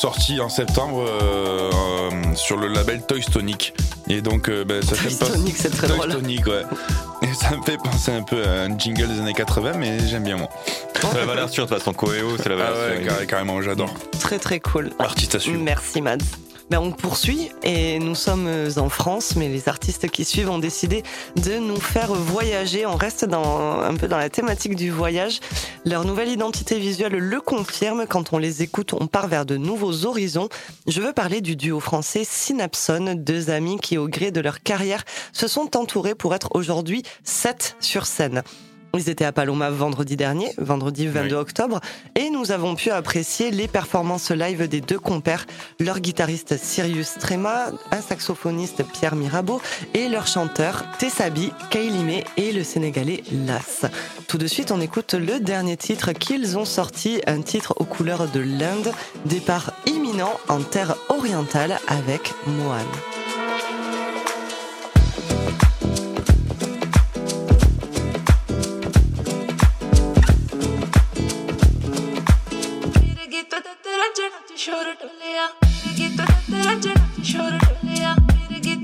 Sorti 0.00 0.40
en 0.40 0.48
septembre 0.48 1.04
euh, 1.06 1.70
euh, 1.72 2.34
sur 2.34 2.56
le 2.56 2.68
label 2.68 3.02
Toy 3.06 3.20
Tonic. 3.20 3.74
Et 4.08 4.22
donc, 4.22 4.48
euh, 4.48 4.64
ben, 4.64 4.82
ça 4.82 4.96
Toy 4.96 5.52
c'est 5.54 5.70
très 5.70 5.86
Toy 5.88 5.96
drôle. 5.98 6.10
Tonic, 6.12 6.46
ouais. 6.46 6.62
Et 7.22 7.34
ça 7.34 7.54
me 7.54 7.62
fait 7.62 7.76
penser 7.76 8.10
un 8.12 8.22
peu 8.22 8.42
à 8.46 8.62
un 8.62 8.78
jingle 8.78 9.06
des 9.08 9.20
années 9.20 9.34
80, 9.34 9.72
mais 9.76 9.98
j'aime 10.08 10.24
bien 10.24 10.36
moi. 10.38 10.48
C'est 10.94 11.14
la 11.18 11.26
valeur 11.26 11.50
sûre, 11.50 11.66
de 11.66 11.70
toute 11.70 11.78
façon, 11.78 11.92
Coeo, 11.92 12.36
c'est 12.42 12.48
la 12.48 12.54
Ah 12.54 12.70
valeur 12.72 12.88
ouais, 12.90 12.96
sûre. 13.02 13.12
carré- 13.12 13.26
carrément, 13.26 13.60
j'adore. 13.60 13.92
Très 14.18 14.38
très 14.38 14.58
cool. 14.58 14.90
Artiste 14.98 15.34
à 15.34 15.38
suivre. 15.40 15.60
Merci 15.62 16.00
Mads. 16.00 16.16
Ben, 16.70 16.78
on 16.78 16.92
poursuit 16.92 17.50
et 17.64 17.98
nous 17.98 18.14
sommes 18.14 18.48
en 18.76 18.88
France, 18.88 19.34
mais 19.34 19.48
les 19.48 19.68
artistes 19.68 20.08
qui 20.08 20.24
suivent 20.24 20.50
ont 20.50 20.60
décidé 20.60 21.02
de 21.34 21.58
nous 21.58 21.80
faire 21.80 22.12
voyager. 22.14 22.86
On 22.86 22.94
reste 22.94 23.24
un 23.24 23.94
peu 23.96 24.06
dans 24.06 24.18
la 24.18 24.30
thématique 24.30 24.76
du 24.76 24.88
voyage. 24.90 25.40
Leur 25.84 26.04
nouvelle 26.04 26.28
identité 26.28 26.78
visuelle 26.78 27.14
le 27.14 27.40
confirme. 27.40 28.06
Quand 28.08 28.32
on 28.32 28.38
les 28.38 28.62
écoute, 28.62 28.92
on 28.92 29.08
part 29.08 29.26
vers 29.26 29.46
de 29.46 29.56
nouveaux 29.56 30.06
horizons. 30.06 30.48
Je 30.86 31.00
veux 31.00 31.12
parler 31.12 31.40
du 31.40 31.56
duo 31.56 31.80
français 31.80 32.22
Synapson, 32.22 33.14
deux 33.16 33.50
amis 33.50 33.78
qui, 33.78 33.98
au 33.98 34.06
gré 34.06 34.30
de 34.30 34.40
leur 34.40 34.62
carrière, 34.62 35.04
se 35.32 35.48
sont 35.48 35.76
entourés 35.76 36.14
pour 36.14 36.36
être 36.36 36.50
aujourd'hui 36.54 37.02
sept 37.24 37.74
sur 37.80 38.06
scène. 38.06 38.44
Ils 38.94 39.08
étaient 39.08 39.24
à 39.24 39.32
Paloma 39.32 39.70
vendredi 39.70 40.16
dernier, 40.16 40.52
vendredi 40.58 41.06
22 41.06 41.36
octobre, 41.36 41.80
et 42.16 42.28
nous 42.30 42.50
avons 42.50 42.74
pu 42.74 42.90
apprécier 42.90 43.50
les 43.50 43.68
performances 43.68 44.30
live 44.30 44.68
des 44.68 44.80
deux 44.80 44.98
compères, 44.98 45.46
leur 45.78 46.00
guitariste 46.00 46.56
Sirius 46.56 47.14
Trema, 47.14 47.66
un 47.92 48.00
saxophoniste 48.00 48.82
Pierre 48.92 49.14
Mirabeau 49.14 49.60
et 49.94 50.08
leur 50.08 50.26
chanteur 50.26 50.84
Tessabi, 50.98 51.52
Kailimé 51.70 52.24
et 52.36 52.52
le 52.52 52.64
sénégalais 52.64 53.22
Las. 53.46 53.86
Tout 54.26 54.38
de 54.38 54.46
suite, 54.46 54.72
on 54.72 54.80
écoute 54.80 55.14
le 55.14 55.38
dernier 55.38 55.76
titre 55.76 56.12
qu'ils 56.12 56.58
ont 56.58 56.64
sorti, 56.64 57.20
un 57.26 57.42
titre 57.42 57.74
aux 57.78 57.84
couleurs 57.84 58.28
de 58.28 58.40
l'Inde, 58.40 58.92
départ 59.24 59.72
imminent 59.86 60.32
en 60.48 60.60
terre 60.60 60.96
orientale 61.08 61.78
avec 61.88 62.34
Mohan. 62.46 62.78
शोर 74.70 74.88
ढोलिया 74.98 75.46
तेरा 75.98 76.74
जना 76.82 77.22
शोर 77.30 77.54
ढोलिया 77.62 78.12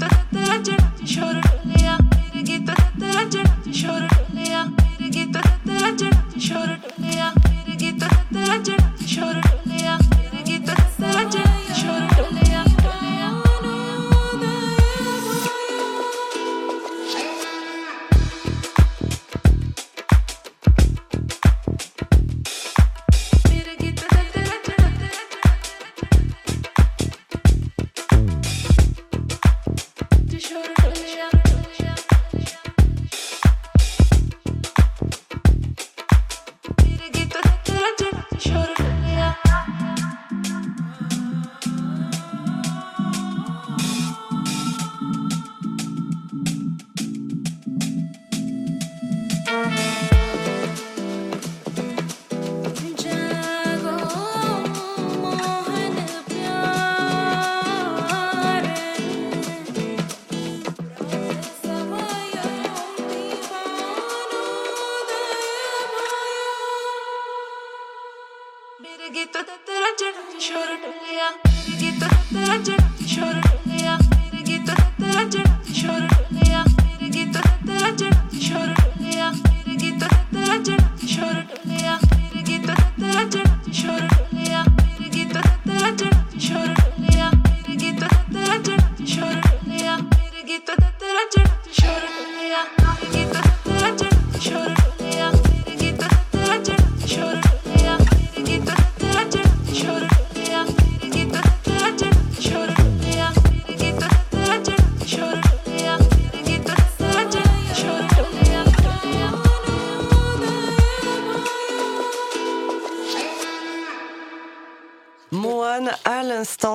तेरा 0.00 0.56
जना 0.66 1.06
शोर 1.12 1.38
ढोलिया 1.44 1.96
तेरा 2.32 3.22
जना 3.34 3.72
शोर 3.80 4.06
ढोलिया 4.14 4.64
तेरा 5.36 5.90
जना 6.00 6.40
शोर 6.48 6.74
ढोलिया 6.82 7.30
मेरे 7.38 7.92
तेरा 8.32 8.56
जना 8.66 9.06
शोर 9.14 9.40
ढोलिया 9.46 9.96
मेरे 10.08 10.42
गीत 10.50 10.70
तो 10.70 10.82
तेरा 10.98 12.45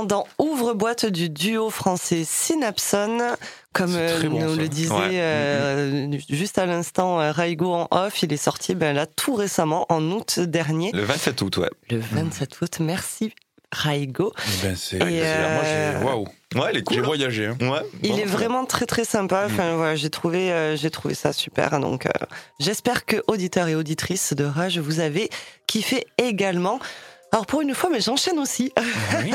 l'instant 0.02 0.06
dans 0.06 0.28
Ouvre-boîte 0.40 1.06
du 1.06 1.30
duo 1.30 1.70
français 1.70 2.24
Synapson. 2.26 3.20
Comme 3.74 3.96
euh, 3.96 4.22
bon, 4.24 4.40
nous 4.42 4.56
ça. 4.56 4.62
le 4.62 4.68
disait 4.68 4.94
Ouais. 4.94 5.10
euh, 5.14 6.18
juste 6.30 6.58
à 6.58 6.66
l'instant 6.66 7.22
euh, 7.22 7.32
Raigo 7.32 7.72
en 7.74 7.88
off, 7.92 8.22
il 8.24 8.34
est 8.34 8.38
sorti 8.38 8.76
ben, 8.76 8.94
là 8.94 9.06
tout 9.06 9.34
récemment 9.36 9.86
en 9.90 10.04
août 10.12 10.40
dernier, 10.40 10.92
Le 10.94 11.04
27 11.04 11.42
août, 11.42 11.58
ouais. 11.58 11.70
le 11.90 12.00
27 12.00 12.62
août. 12.62 12.80
Merci 12.82 13.34
Raigo. 13.72 14.34
Eh 14.38 14.66
Ben, 14.68 14.76
c'est, 14.76 15.00
euh, 15.02 16.02
waouh, 16.04 16.26
Ouais, 16.56 16.72
il 16.74 16.80
est 16.80 16.84
cool. 16.84 16.96
j'ai 16.98 17.02
voyagé. 17.02 17.46
hein. 17.48 17.58
Ouais, 17.62 17.80
Il 18.04 18.12
bon, 18.12 18.18
est 18.18 18.26
vraiment 18.26 18.66
très 18.66 18.86
très 18.86 19.06
sympa. 19.06 19.44
Mm. 19.48 19.52
Enfin 19.54 19.76
voilà, 19.78 19.96
j'ai 19.96 20.10
trouvé 20.10 20.52
euh, 20.52 20.76
j'ai 20.76 20.90
trouvé 20.92 21.14
ça 21.14 21.32
super. 21.32 21.80
Donc 21.80 22.06
euh, 22.06 22.10
j'espère 22.60 23.06
que 23.06 23.24
auditeurs 23.28 23.70
et 23.70 23.76
auditrices 23.76 24.34
de 24.34 24.44
Rage 24.44 24.78
vous 24.80 25.00
avez 25.00 25.30
kiffé 25.68 26.06
également. 26.18 26.80
Alors 27.34 27.46
pour 27.46 27.62
une 27.62 27.74
fois, 27.74 27.90
mais 27.90 28.02
j'enchaîne 28.02 28.40
aussi. 28.40 28.74
Oui. 29.24 29.32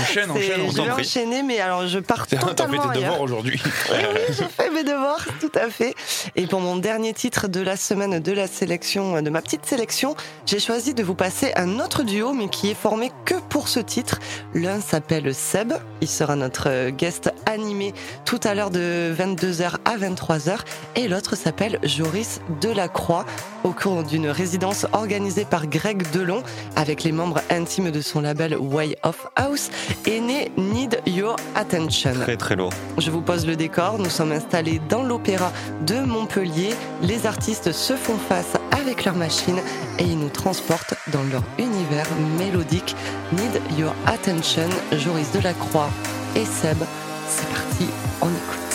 Enchaîne, 0.00 0.30
enchaîne, 0.32 0.60
on 0.62 0.68
je 0.68 0.82
vais 0.82 0.90
enchaîner, 0.90 1.44
mais 1.44 1.60
alors 1.60 1.86
je 1.86 2.00
pars 2.00 2.26
T'as 2.26 2.38
t'as 2.38 2.42
fait 2.42 2.54
totalement 2.54 2.88
tes 2.88 2.98
devoirs 2.98 3.20
aujourd'hui. 3.20 3.62
Oui, 3.88 3.96
oui, 4.14 4.20
j'ai 4.36 4.48
fait 4.48 4.68
mes 4.70 4.82
devoirs, 4.82 5.24
tout 5.38 5.52
à 5.54 5.70
fait. 5.70 5.94
Et 6.34 6.48
pour 6.48 6.58
mon 6.60 6.74
dernier 6.76 7.12
titre 7.12 7.46
de 7.46 7.60
la 7.60 7.76
semaine 7.76 8.18
de 8.18 8.32
la 8.32 8.48
sélection, 8.48 9.22
de 9.22 9.30
ma 9.30 9.42
petite 9.42 9.64
sélection, 9.64 10.16
j'ai 10.44 10.58
choisi 10.58 10.92
de 10.92 11.04
vous 11.04 11.14
passer 11.14 11.52
un 11.54 11.78
autre 11.78 12.02
duo, 12.02 12.32
mais 12.32 12.48
qui 12.48 12.70
est 12.70 12.74
formé 12.74 13.12
que 13.24 13.36
pour 13.48 13.68
ce 13.68 13.78
titre. 13.78 14.18
L'un 14.52 14.80
s'appelle 14.80 15.32
Seb, 15.32 15.72
il 16.00 16.08
sera 16.08 16.34
notre 16.34 16.90
guest 16.90 17.30
animé 17.46 17.94
tout 18.24 18.40
à 18.42 18.56
l'heure 18.56 18.70
de 18.70 19.14
22h 19.16 19.76
à 19.84 19.96
23h, 19.96 20.58
et 20.96 21.06
l'autre 21.06 21.36
s'appelle 21.36 21.78
Joris 21.84 22.40
Delacroix, 22.60 23.24
au 23.66 23.72
cours 23.72 24.04
d'une 24.04 24.28
résidence 24.28 24.86
organisée 24.92 25.44
par 25.44 25.66
Greg 25.66 26.08
Delon, 26.12 26.42
avec 26.76 27.02
les 27.02 27.10
membres 27.10 27.40
intimes 27.50 27.90
de 27.90 28.00
son 28.00 28.20
label 28.20 28.56
Way 28.56 28.96
of 29.02 29.26
House, 29.34 29.70
est 30.06 30.20
né 30.20 30.52
Need 30.56 31.00
Your 31.04 31.34
Attention. 31.56 32.12
Très 32.14 32.36
très 32.36 32.54
lourd. 32.54 32.70
Je 32.98 33.10
vous 33.10 33.22
pose 33.22 33.44
le 33.44 33.56
décor, 33.56 33.98
nous 33.98 34.08
sommes 34.08 34.30
installés 34.30 34.80
dans 34.88 35.02
l'opéra 35.02 35.50
de 35.84 35.98
Montpellier. 35.98 36.74
Les 37.02 37.26
artistes 37.26 37.72
se 37.72 37.94
font 37.94 38.18
face 38.28 38.54
avec 38.70 39.04
leurs 39.04 39.16
machines 39.16 39.60
et 39.98 40.04
ils 40.04 40.18
nous 40.18 40.28
transportent 40.28 40.94
dans 41.12 41.24
leur 41.24 41.42
univers 41.58 42.06
mélodique. 42.38 42.94
Need 43.32 43.60
Your 43.76 43.94
Attention, 44.06 44.68
Joris 44.92 45.32
Delacroix 45.32 45.90
et 46.36 46.44
Seb. 46.44 46.78
C'est 47.28 47.48
parti, 47.48 47.86
on 48.22 48.28
écoute. 48.28 48.65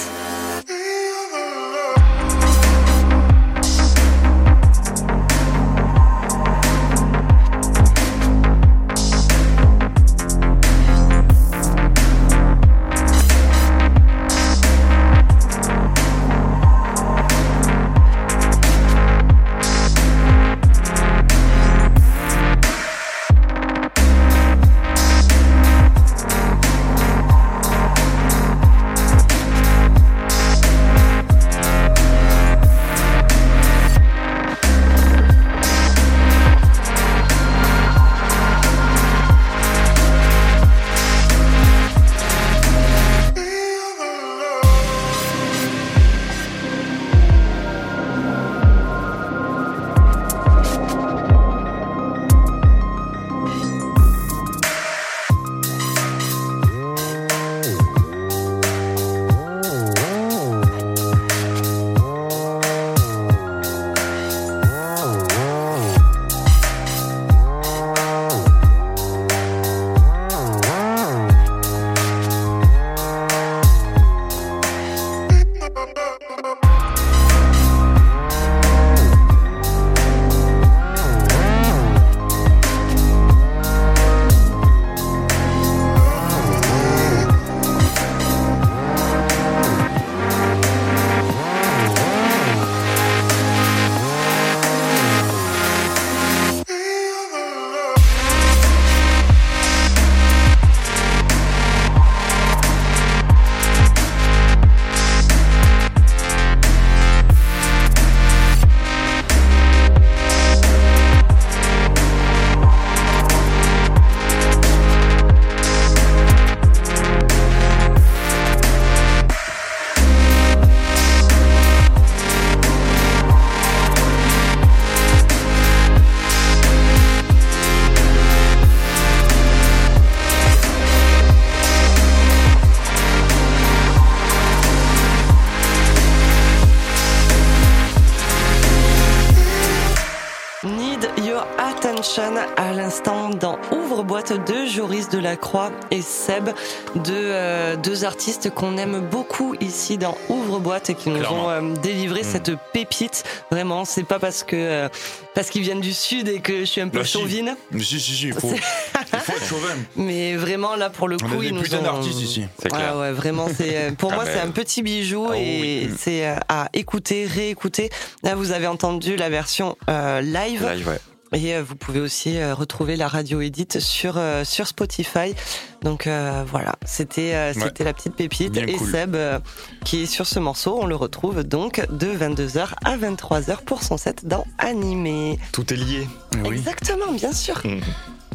De 144.32 144.66
Joris 144.66 145.10
Delacroix 145.10 145.72
et 145.92 146.02
Seb, 146.02 146.50
deux, 146.96 147.12
euh, 147.14 147.76
deux 147.76 148.06
artistes 148.06 148.50
qu'on 148.50 148.78
aime 148.78 149.02
beaucoup 149.12 149.56
ici 149.60 149.98
dans 149.98 150.18
Ouvre-boîte 150.30 150.90
et 150.90 150.96
qui 150.96 151.10
nous 151.10 151.18
Clairement. 151.20 151.48
ont 151.48 151.50
euh, 151.50 151.74
délivré 151.82 152.22
Mm. 152.22 152.26
cette 152.32 152.52
pépite. 152.72 153.24
Vraiment, 153.52 153.84
c'est 153.84 154.04
pas 154.06 154.20
parce 154.20 154.44
que 154.44 154.56
euh, 154.56 154.90
parce 155.36 155.50
qu'ils 155.50 155.64
viennent 155.64 155.82
du 155.82 155.92
sud 155.94 156.30
et 156.30 156.40
que 156.40 156.60
je 156.62 156.64
suis 156.66 156.80
un 156.80 156.88
peu 156.88 157.00
Bah, 157.00 157.04
chauvine, 157.06 157.56
Mais 157.72 157.82
si, 157.84 158.00
si, 158.00 158.14
si, 158.14 158.28
il 158.28 158.34
faut, 158.34 158.52
il 158.54 159.20
faut 159.20 159.32
être 159.34 159.46
chauvin. 159.46 159.76
mais 159.98 160.36
vraiment 160.38 160.76
là 160.78 160.90
pour 160.90 161.10
le 161.10 161.18
On 161.24 161.28
coup, 161.28 161.42
a 161.42 161.46
ils 161.46 161.54
nous 161.54 161.76
ont. 161.76 161.82
d'artistes 161.82 162.22
ici. 162.22 162.46
Clair. 162.64 162.94
Ah 162.94 163.00
ouais, 163.00 163.12
vraiment, 163.12 163.48
c'est 163.54 163.94
pour 163.98 164.14
Ah 164.14 164.16
moi 164.16 164.24
ben. 164.26 164.32
c'est 164.34 164.40
un 164.48 164.52
petit 164.52 164.82
bijou 164.82 165.28
Ah 165.32 165.38
et 165.38 165.88
oui. 165.90 165.90
c'est 166.00 166.26
euh, 166.28 166.36
à 166.48 166.70
écouter, 166.74 167.26
réécouter. 167.26 167.90
Là, 168.24 168.36
vous 168.36 168.54
avez 168.54 168.68
entendu 168.68 169.18
la 169.18 169.30
version 169.30 169.76
euh, 169.90 170.22
live. 170.22 170.66
Live, 170.74 170.88
ouais. 170.88 171.00
Et 171.34 171.56
euh, 171.56 171.64
vous 171.64 171.76
pouvez 171.76 172.00
aussi 172.02 172.38
euh, 172.38 172.54
retrouver 172.54 172.96
la 172.98 173.08
radio 173.08 173.40
edit 173.42 173.68
sur 173.80 174.16
euh, 174.18 174.44
sur 174.44 174.68
Spotify. 174.68 175.34
Donc 175.82 176.06
euh, 176.08 176.44
voilà, 176.46 176.76
c'était 176.86 177.34
euh, 177.34 177.54
Ouais. 177.54 177.62
c'était 177.62 177.84
la 177.86 177.94
petite 177.94 178.16
pépite. 178.16 178.52
Bien 178.52 178.66
et 178.68 178.74
cool. 178.74 178.92
Seb 178.92 179.16
euh, 179.16 179.40
qui 179.86 180.04
est 180.04 180.06
sur 180.06 180.26
ce 180.28 180.40
morceau, 180.40 180.78
on 180.82 180.86
le 180.86 180.96
retrouve 180.96 181.44
donc 181.44 181.86
de 181.90 182.08
22h 182.08 182.68
à 182.84 182.98
23h 182.98 183.64
pour 183.66 183.82
son 183.84 183.98
set 183.98 184.26
dans 184.28 184.46
Animé. 184.58 185.40
Tout 185.54 185.74
est 185.74 185.78
lié. 185.78 186.08
Oui, 186.44 186.56
Exactement, 186.58 187.12
bien 187.14 187.32
sûr. 187.32 187.62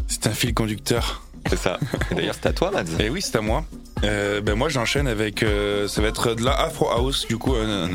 c'est 0.09 0.27
un 0.27 0.33
fil 0.33 0.55
conducteur. 0.55 1.23
C'est 1.49 1.57
ça. 1.59 1.79
D'ailleurs, 2.11 2.35
c'est 2.35 2.47
à 2.49 2.53
toi, 2.53 2.73
Mads. 2.73 2.99
Et 2.99 3.09
oui, 3.09 3.23
c'est 3.23 3.37
à 3.37 3.41
moi. 3.41 3.65
Euh, 4.03 4.41
ben 4.41 4.57
moi, 4.57 4.69
j'enchaîne 4.69 5.07
avec. 5.07 5.43
euh, 5.45 5.87
ça 5.87 6.03
va 6.03 6.09
être 6.09 6.35
de 6.35 6.43
la 6.45 6.53
Afro 6.61 6.91
House, 6.91 7.27
du 7.29 7.37
coup, 7.39 7.55
un, 7.55 7.89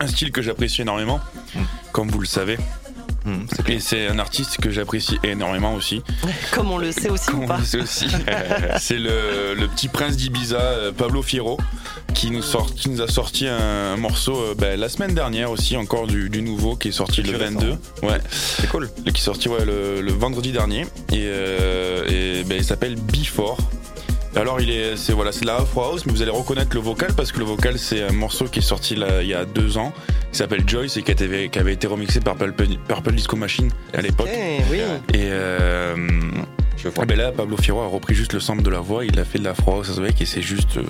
un 0.00 0.06
style 0.08 0.30
que 0.30 0.42
j'apprécie 0.42 0.82
énormément, 0.82 1.18
comme 1.92 2.08
vous 2.10 2.20
le 2.20 2.26
savez. 2.26 2.58
Hmm. 3.28 3.44
Et 3.68 3.78
c'est 3.78 4.06
un 4.06 4.18
artiste 4.18 4.56
que 4.58 4.70
j'apprécie 4.70 5.18
énormément 5.22 5.74
aussi. 5.74 6.02
Comme 6.52 6.70
on 6.70 6.78
le 6.78 6.92
sait 6.92 7.10
aussi 7.10 7.26
Comme 7.26 7.44
ou 7.44 7.52
on 7.52 7.58
le 7.58 7.64
sait 7.64 7.80
aussi. 7.80 8.06
c'est 8.80 8.98
le, 8.98 9.54
le 9.54 9.68
petit 9.68 9.88
prince 9.88 10.16
d'Ibiza, 10.16 10.58
euh, 10.58 10.92
Pablo 10.92 11.20
Fierro, 11.22 11.58
qui 12.14 12.30
nous, 12.30 12.42
sort, 12.42 12.74
qui 12.74 12.88
nous 12.88 13.02
a 13.02 13.08
sorti 13.08 13.46
un, 13.46 13.96
morceau 13.96 14.36
euh, 14.36 14.54
ben, 14.56 14.80
la 14.80 14.88
semaine 14.88 15.14
dernière 15.14 15.50
aussi, 15.50 15.76
encore 15.76 16.06
du, 16.06 16.30
du 16.30 16.40
nouveau, 16.40 16.76
qui 16.76 16.88
est 16.88 16.92
sorti 16.92 17.22
le 17.22 17.36
récent. 17.36 17.60
22. 17.60 17.76
Ouais. 18.02 18.20
C'est 18.30 18.68
cool. 18.68 18.90
qui 19.04 19.10
est 19.10 19.16
sorti 19.18 19.48
ouais, 19.48 19.64
le, 19.64 20.00
le 20.00 20.12
vendredi 20.12 20.52
dernier 20.52 20.82
et, 21.12 21.24
euh, 21.26 22.06
et 22.08 22.44
ben, 22.44 22.56
il 22.56 22.64
s'appelle 22.64 22.96
Before. 22.96 23.58
Alors 24.40 24.60
il 24.60 24.70
est 24.70 24.96
c'est 24.96 25.12
voilà 25.12 25.32
c'est 25.32 25.40
de 25.42 25.46
la 25.46 25.56
Afro 25.56 25.82
House 25.82 26.06
mais 26.06 26.12
vous 26.12 26.22
allez 26.22 26.30
reconnaître 26.30 26.74
le 26.74 26.80
vocal 26.80 27.12
parce 27.14 27.32
que 27.32 27.38
le 27.38 27.44
vocal 27.44 27.78
c'est 27.78 28.02
un 28.04 28.12
morceau 28.12 28.44
qui 28.46 28.60
est 28.60 28.62
sorti 28.62 28.94
là, 28.94 29.20
il 29.22 29.28
y 29.28 29.34
a 29.34 29.44
deux 29.44 29.78
ans 29.78 29.92
qui 30.30 30.38
s'appelle 30.38 30.62
Joyce 30.66 30.96
et 30.96 31.02
qui, 31.02 31.10
a 31.10 31.14
été- 31.14 31.48
qui 31.48 31.58
avait 31.58 31.72
été 31.72 31.86
remixé 31.86 32.20
par 32.20 32.36
Purple, 32.36 32.68
Purple 32.86 33.12
Disco 33.12 33.36
Machine 33.36 33.70
à 33.94 34.00
l'époque 34.00 34.28
oui. 34.70 34.78
et 35.12 35.16
euh, 35.30 35.96
Je 36.76 36.88
vois. 36.88 37.02
eh 37.04 37.06
ben 37.06 37.18
là 37.18 37.32
Pablo 37.32 37.56
Fierro 37.56 37.80
a 37.80 37.88
repris 37.88 38.14
juste 38.14 38.32
le 38.32 38.40
sample 38.40 38.62
de 38.62 38.70
la 38.70 38.80
voix 38.80 39.04
il 39.04 39.18
a 39.18 39.24
fait 39.24 39.38
de 39.40 39.44
l'Afro 39.44 39.72
House 39.72 39.98
avec 39.98 40.20
et 40.20 40.26
c'est 40.26 40.42
juste 40.42 40.76
euh, 40.76 40.82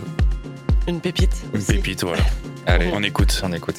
Une 0.86 1.00
pépite. 1.00 1.34
une 1.54 1.60
aussi. 1.60 1.72
pépite 1.72 2.02
voilà 2.04 2.22
Allez, 2.66 2.90
on 2.92 3.02
écoute 3.02 3.40
on 3.44 3.52
écoute. 3.54 3.76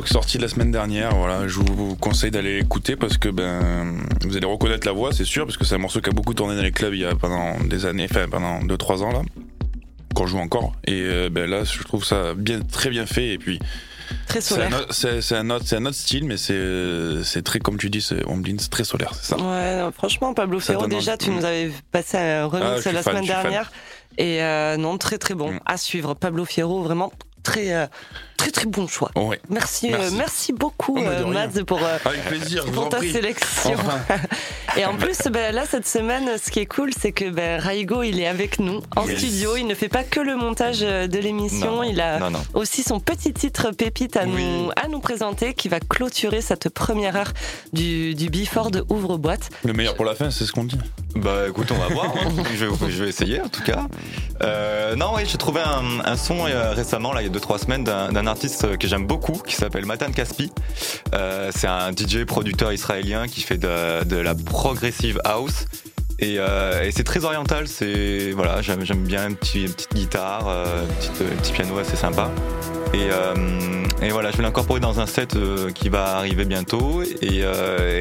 Morceau 0.00 0.02
qui 0.02 0.10
est 0.10 0.12
sorti 0.12 0.38
la 0.38 0.48
semaine 0.48 0.70
dernière. 0.70 1.14
Voilà, 1.14 1.46
je 1.46 1.58
vous 1.60 1.96
conseille 1.96 2.30
d'aller 2.30 2.58
l'écouter 2.58 2.96
parce 2.96 3.18
que 3.18 3.28
ben 3.28 3.96
vous 4.24 4.36
allez 4.36 4.46
reconnaître 4.46 4.86
la 4.86 4.92
voix, 4.92 5.12
c'est 5.12 5.24
sûr, 5.24 5.44
parce 5.46 5.56
que 5.56 5.64
c'est 5.64 5.74
un 5.74 5.78
morceau 5.78 6.00
qui 6.00 6.10
a 6.10 6.12
beaucoup 6.12 6.34
tourné 6.34 6.56
dans 6.56 6.62
les 6.62 6.72
clubs 6.72 6.94
il 6.94 7.00
y 7.00 7.04
a 7.04 7.14
pendant 7.14 7.58
des 7.64 7.86
années, 7.86 8.06
enfin 8.10 8.26
pendant 8.30 8.60
2-3 8.60 9.02
ans 9.02 9.12
là, 9.12 9.22
qu'on 10.14 10.26
joue 10.26 10.38
encore. 10.38 10.72
Et 10.86 11.02
euh, 11.02 11.28
ben 11.30 11.48
là, 11.48 11.64
je 11.64 11.82
trouve 11.82 12.04
ça 12.04 12.34
bien, 12.34 12.60
très 12.60 12.90
bien 12.90 13.06
fait. 13.06 13.28
Et 13.28 13.38
puis 13.38 13.58
Très 14.26 14.40
solaire. 14.40 14.86
c'est 14.90 15.36
un 15.36 15.50
autre, 15.50 15.64
c'est 15.66 15.76
un 15.76 15.86
autre 15.86 15.94
style, 15.96 16.24
mais 16.24 16.36
c'est 16.36 17.42
très 17.42 17.58
comme 17.60 17.78
tu 17.78 17.90
dis, 17.90 18.06
Omblin, 18.26 18.56
c'est 18.58 18.70
très 18.70 18.84
solaire, 18.84 19.12
c'est 19.14 19.34
ça. 19.34 19.36
Ouais, 19.36 19.78
non, 19.78 19.92
franchement, 19.92 20.34
Pablo 20.34 20.58
Ferro, 20.60 20.86
déjà, 20.88 21.16
tu 21.16 21.30
nous 21.30 21.44
avais 21.44 21.70
passé 21.92 22.16
un 22.16 22.44
Ah, 22.44 22.46
remix 22.46 22.80
suis 22.80 22.92
la 22.92 23.02
fan, 23.02 23.16
semaine 23.16 23.26
fan. 23.26 23.42
dernière. 23.42 23.72
Et 24.18 24.42
euh, 24.42 24.76
non, 24.76 24.98
très 24.98 25.18
très 25.18 25.34
bon. 25.34 25.52
Mm. 25.52 25.60
À 25.66 25.76
suivre. 25.76 26.14
Pablo 26.14 26.44
Fierro, 26.44 26.82
vraiment 26.82 27.12
très 27.44 27.72
euh, 27.72 27.86
très 28.40 28.50
très 28.50 28.66
bon 28.66 28.86
choix. 28.86 29.10
Ouais. 29.16 29.38
Merci, 29.50 29.90
Merci. 29.90 30.14
euh, 30.14 30.16
merci 30.16 30.52
beaucoup, 30.52 30.96
Oh, 30.98 31.02
bah, 31.04 31.10
euh. 31.10 31.26
Mads, 31.26 31.62
pour, 31.66 31.78
euh, 31.84 31.98
Avec 32.04 32.24
plaisir, 32.24 32.64
pour 32.66 32.88
ta 32.88 32.96
prie. 32.98 33.12
sélection. 33.12 33.72
Enfin. 33.74 34.00
Et 34.78 34.84
en 34.86 34.94
plus, 34.96 35.18
ben, 35.30 35.54
là, 35.54 35.64
cette 35.68 35.86
semaine, 35.86 36.30
ce 36.42 36.50
qui 36.50 36.60
est 36.60 36.66
cool, 36.66 36.90
c'est 36.98 37.12
que 37.12 37.28
ben, 37.28 37.60
Raigo, 37.60 38.02
il 38.02 38.18
est 38.20 38.26
avec 38.26 38.58
nous 38.60 38.80
en 38.96 39.06
Yes. 39.06 39.18
studio. 39.18 39.56
Il 39.56 39.66
ne 39.66 39.74
fait 39.74 39.88
pas 39.88 40.04
que 40.04 40.20
le 40.20 40.36
montage 40.36 40.78
euh, 40.82 41.06
de 41.06 41.18
l'émission. 41.18 41.82
Il 41.82 42.00
a 42.00 42.18
non, 42.18 42.30
non. 42.30 42.42
aussi 42.54 42.82
son 42.82 42.98
petit 43.00 43.32
titre 43.34 43.72
pépite 43.72 44.16
à, 44.16 44.24
Oui. 44.24 44.42
nous, 44.44 44.70
à 44.76 44.88
nous 44.88 45.00
présenter 45.00 45.52
qui 45.54 45.68
va 45.68 45.80
clôturer 45.80 46.40
cette 46.40 46.68
première 46.70 47.16
heure 47.16 47.32
du, 47.72 48.14
du 48.14 48.30
Before 48.30 48.70
de 48.70 48.84
Ouvre-boîte. 48.88 49.50
Le 49.64 49.72
meilleur 49.74 49.96
pour 49.96 50.04
la 50.06 50.14
fin, 50.14 50.30
c'est 50.30 50.44
ce 50.46 50.52
qu'on 50.52 50.64
dit. 50.64 50.78
Bah 51.16 51.48
écoute, 51.48 51.70
on 51.72 51.78
va 51.78 51.88
voir. 51.88 52.06
hein. 52.16 52.30
je, 52.56 52.64
vais, 52.66 52.90
je 52.90 53.02
vais 53.04 53.08
essayer 53.10 53.40
en 53.42 53.48
tout 53.48 53.62
cas. 53.62 53.86
Euh, 54.42 54.94
non, 54.96 55.12
oui, 55.16 55.22
j'ai 55.26 55.36
trouvé 55.38 55.60
un, 55.60 56.00
un 56.04 56.16
son 56.16 56.46
euh, 56.46 56.72
récemment, 56.72 57.12
là, 57.12 57.22
il 57.22 57.26
y 57.26 57.30
a 57.30 57.38
2-3 57.38 57.58
semaines, 57.58 57.84
d'un 57.84 58.12
d'un 58.12 58.26
artiste 58.30 58.78
que 58.78 58.88
j'aime 58.88 59.06
beaucoup 59.06 59.42
qui 59.46 59.54
s'appelle 59.54 59.84
Matan 59.84 60.12
Kaspi. 60.12 60.50
Euh, 61.14 61.50
c'est 61.54 61.66
un 61.66 61.90
DJ 61.90 62.24
producteur 62.24 62.72
israélien 62.72 63.26
qui 63.26 63.40
fait 63.42 63.58
de, 63.58 64.16
la 64.16 64.34
progressive 64.34 65.20
house. 65.24 65.66
Et, 66.18 66.36
euh, 66.38 66.84
et 66.84 66.92
c'est 66.92 67.04
très 67.04 67.24
oriental, 67.24 67.66
c'est 67.66 68.32
voilà, 68.32 68.60
j'aime 68.60 68.82
bien 69.04 69.28
une 69.28 69.36
petite, 69.36 69.88
guitare, 69.94 70.48
euh, 70.48 70.84
un 70.84 71.36
petit, 71.36 71.52
piano 71.52 71.78
assez 71.78 71.96
sympa. 71.96 72.30
Et, 72.92 74.10
voilà, 74.10 74.30
je 74.30 74.36
vais 74.36 74.42
l'incorporer 74.42 74.80
dans 74.80 75.00
un 75.00 75.06
set 75.06 75.36
qui 75.74 75.88
va 75.88 76.16
arriver 76.16 76.44
bientôt. 76.44 77.02
Et, 77.22 77.42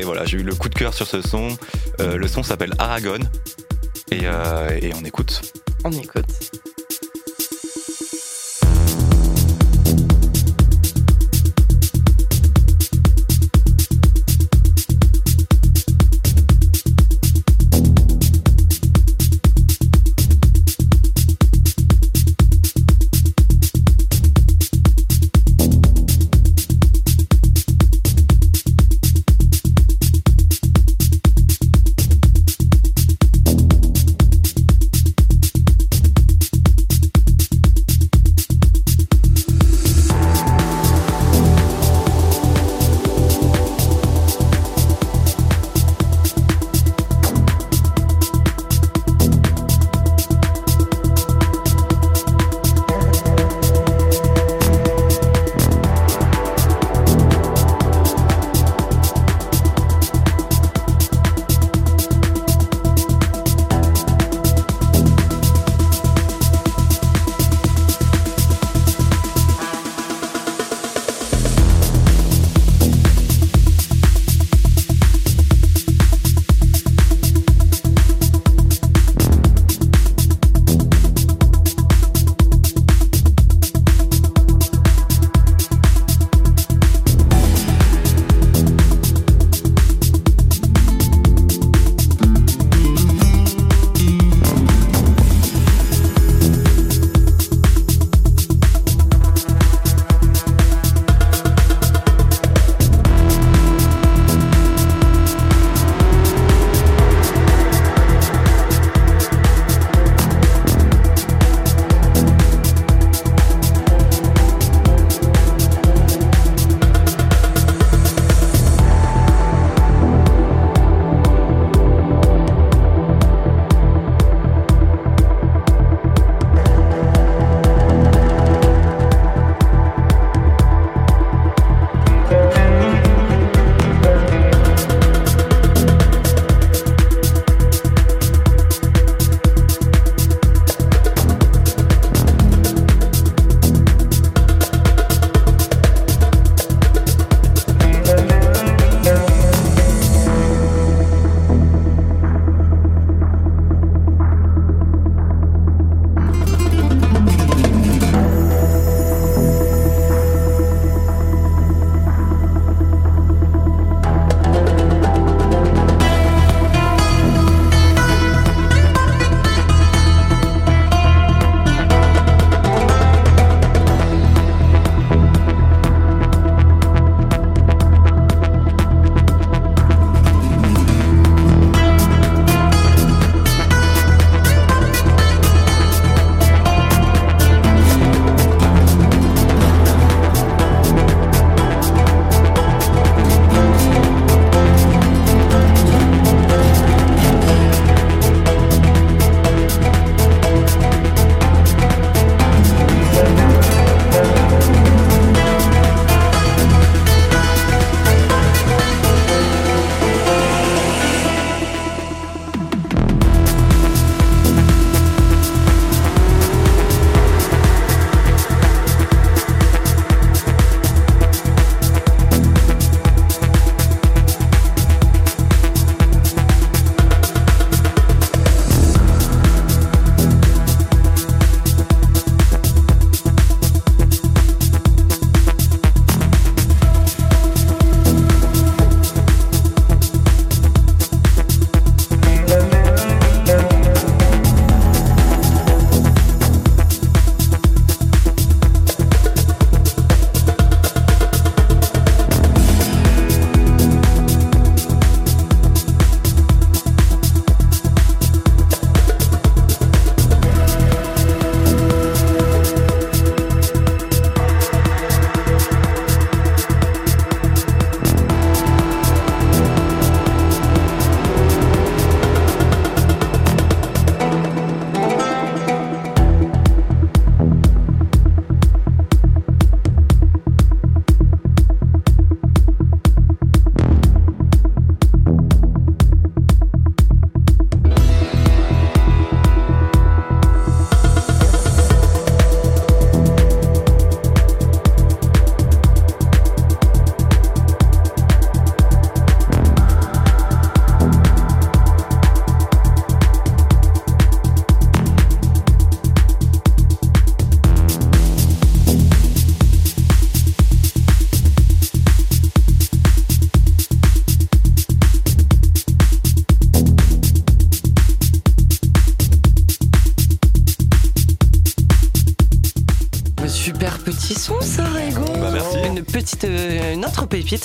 voilà, 0.03 0.25
j'ai 0.25 0.37
eu 0.37 0.43
le 0.43 0.55
coup 0.55 0.69
de 0.69 0.75
cœur 0.75 0.93
sur 0.93 1.07
ce 1.07 1.21
son. 1.21 1.49
Le 1.99 2.27
son 2.27 2.43
s'appelle 2.43 2.73
Aragon. 2.77 3.19
Et 4.11 4.27
on 4.27 5.05
écoute. 5.05 5.41
On 5.83 5.91
écoute. 5.91 6.68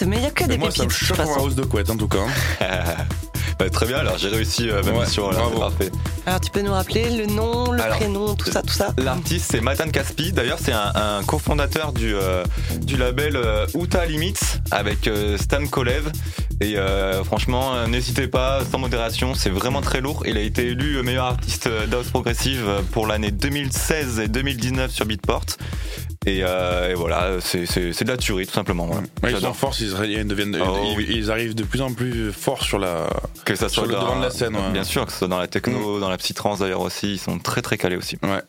Mais 0.06 0.16
il 0.18 0.22
y 0.22 0.26
a 0.26 0.30
que 0.30 0.44
Mais 0.44 0.48
des 0.50 0.58
moi, 0.58 0.70
ça 0.70 0.84
pépites. 0.84 1.00
me 1.02 1.06
de 1.06 1.14
toute 1.14 1.16
choque 1.26 1.38
hausse 1.44 1.54
de 1.54 1.64
couette, 1.64 1.90
en 1.90 1.96
tout 1.96 2.08
cas. 2.08 2.24
Bah, 3.56 3.70
très 3.70 3.86
bien, 3.86 3.98
alors 3.98 4.18
j'ai 4.18 4.30
réussi 4.30 4.68
euh, 4.68 4.82
ma 4.82 4.90
Ouais, 4.90 5.04
mission, 5.04 5.30
c'est 5.30 5.58
parfait. 5.60 5.90
Alors, 6.26 6.40
tu 6.40 6.50
peux 6.50 6.62
nous 6.62 6.72
rappeler 6.72 7.08
le 7.16 7.26
nom, 7.26 7.70
le 7.70 7.80
Alors, 7.80 7.98
prénom, 7.98 8.34
tout 8.34 8.50
ça, 8.50 8.62
tout 8.62 8.72
ça? 8.74 8.88
L'artiste 8.98 9.48
c'est 9.52 9.60
Matan 9.60 9.88
Caspi, 9.90 10.32
d'ailleurs 10.32 10.58
c'est 10.60 10.72
un, 10.72 10.90
un 10.92 11.22
cofondateur 11.22 11.92
du, 11.92 12.16
euh, 12.16 12.42
du 12.80 12.96
label 12.96 13.36
euh, 13.36 13.64
Uta 13.80 14.06
Limits 14.06 14.34
avec 14.72 15.06
euh, 15.06 15.38
Stan 15.38 15.64
Kolev 15.68 16.10
et 16.60 16.76
euh, 16.78 17.22
franchement 17.22 17.86
n'hésitez 17.86 18.26
pas, 18.26 18.62
sans 18.68 18.78
modération, 18.80 19.34
c'est 19.34 19.50
vraiment 19.50 19.82
très 19.82 20.00
lourd. 20.00 20.24
Il 20.26 20.36
a 20.36 20.40
été 20.40 20.66
élu 20.70 21.00
meilleur 21.04 21.26
artiste 21.26 21.68
d'house 21.88 22.08
progressive 22.10 22.64
pour 22.90 23.06
l'année 23.06 23.30
2016 23.30 24.18
et 24.18 24.26
2019 24.26 24.90
sur 24.90 25.06
Beatport 25.06 25.44
et, 26.26 26.40
euh, 26.42 26.90
et 26.90 26.94
voilà, 26.94 27.38
c'est 27.40 27.64
de 27.64 28.08
la 28.08 28.16
tuerie 28.16 28.46
tout 28.46 28.52
simplement. 28.52 28.88
Ouais, 28.88 29.32
ils 29.32 29.36
sont 29.38 29.52
forts, 29.54 29.74
ils, 29.80 30.10
ils 30.10 30.26
deviennent, 30.26 30.56
Oh, 30.66 30.96
ils, 30.98 31.30
arrivent 31.30 31.54
de 31.54 31.64
plus 31.64 31.80
en 31.82 31.92
plus 31.92 32.32
forts 32.32 32.62
sur 32.62 32.78
la. 32.78 33.08
Que 33.44 33.54
ça 33.54 33.68
sur 33.68 33.82
soit 33.82 33.86
le 33.92 33.94
dans- 33.94 34.02
devant 34.04 34.16
de 34.18 34.22
la 34.24 34.30
scène. 34.30 34.56
Bien 34.72 34.84
sûr, 34.84 35.04
que 35.06 35.12
ce 35.12 35.18
soit 35.18 35.28
dans 35.28 35.38
la 35.38 35.46
techno, 35.48 36.00
dans 36.00 36.08
la 36.10 36.16
psytrance 36.18 36.60
d'ailleurs 36.60 36.80
aussi, 36.80 37.12
ils 37.14 37.18
sont 37.18 37.38
très 37.38 37.62
très 37.62 37.76
calés 37.78 37.96
aussi. 37.96 38.18
Ouais. 38.22 38.42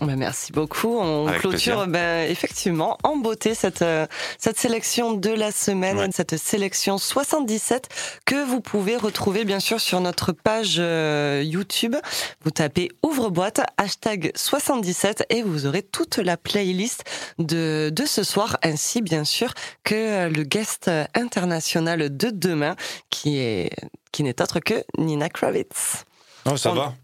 Ben, 0.00 0.16
merci 0.16 0.52
beaucoup. 0.52 0.96
On 0.96 1.26
Avec 1.26 1.40
clôture 1.40 1.86
ben, 1.88 2.30
effectivement 2.30 2.96
en 3.02 3.16
beauté 3.16 3.54
cette, 3.54 3.82
euh, 3.82 4.06
cette 4.38 4.56
sélection 4.58 5.12
de 5.12 5.30
la 5.30 5.50
semaine, 5.50 5.98
Ouais. 5.98 6.08
cette 6.12 6.36
sélection 6.36 6.98
77 6.98 7.88
que 8.24 8.44
vous 8.44 8.60
pouvez 8.60 8.96
retrouver 8.96 9.44
bien 9.44 9.58
sûr 9.58 9.80
sur 9.80 10.00
notre 10.00 10.30
page 10.32 10.76
euh, 10.78 11.42
YouTube. 11.44 11.96
Vous 12.44 12.50
tapez 12.52 12.90
ouvre-boîte, 13.02 13.60
hashtag 13.76 14.30
77 14.36 15.24
et 15.30 15.42
vous 15.42 15.66
aurez 15.66 15.82
toute 15.82 16.18
la 16.18 16.36
playlist 16.36 17.02
de, 17.40 17.90
de 17.92 18.06
ce 18.06 18.22
soir 18.22 18.56
ainsi 18.62 19.02
bien 19.02 19.24
sûr 19.24 19.52
que 19.82 20.28
le 20.28 20.42
guest 20.44 20.88
international 21.14 22.16
de 22.16 22.30
demain 22.30 22.76
qui 23.10 23.38
est 23.38 23.70
qui 24.12 24.22
n'est 24.22 24.40
autre 24.40 24.60
que 24.60 24.84
Nina 24.96 25.28
Kravitz. 25.28 26.04
Non, 26.46 26.56
ça 26.56 26.70
On- 26.70 26.74
va. 26.74 26.94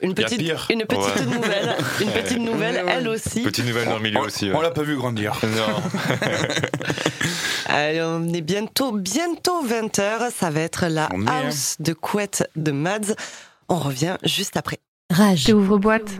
Une 0.00 0.14
petite, 0.14 0.38
pire. 0.38 0.66
une 0.70 0.84
petite 0.84 1.16
Ouais. 1.16 1.26
nouvelle, 1.26 1.76
une 2.00 2.10
petite 2.10 2.38
nouvelle, 2.38 2.84
elle 2.88 3.08
aussi. 3.08 3.42
Petite 3.42 3.66
nouvelle 3.66 3.88
dans 3.88 3.96
le 3.96 4.02
milieu 4.02 4.18
On- 4.18 4.24
aussi. 4.24 4.50
On 4.52 4.56
ouais. 4.58 4.62
l'a 4.62 4.70
pas 4.70 4.82
vu 4.82 4.96
grandir. 4.96 5.38
Non. 5.42 5.82
Allez, 7.66 8.00
on 8.02 8.32
est 8.32 8.40
bientôt, 8.40 8.92
bientôt 8.92 9.62
20h. 9.66 10.30
Ça 10.34 10.50
va 10.50 10.60
être 10.60 10.86
la 10.86 11.08
On 11.12 11.26
est, 11.26 11.30
hein. 11.30 11.42
house 11.46 11.76
de 11.80 11.92
couette 11.92 12.48
de 12.56 12.72
Mads. 12.72 13.14
On 13.68 13.76
revient 13.76 14.16
juste 14.24 14.56
après. 14.56 14.78
Rage. 15.10 15.48
Ouvre 15.50 15.78
boîte. 15.78 16.10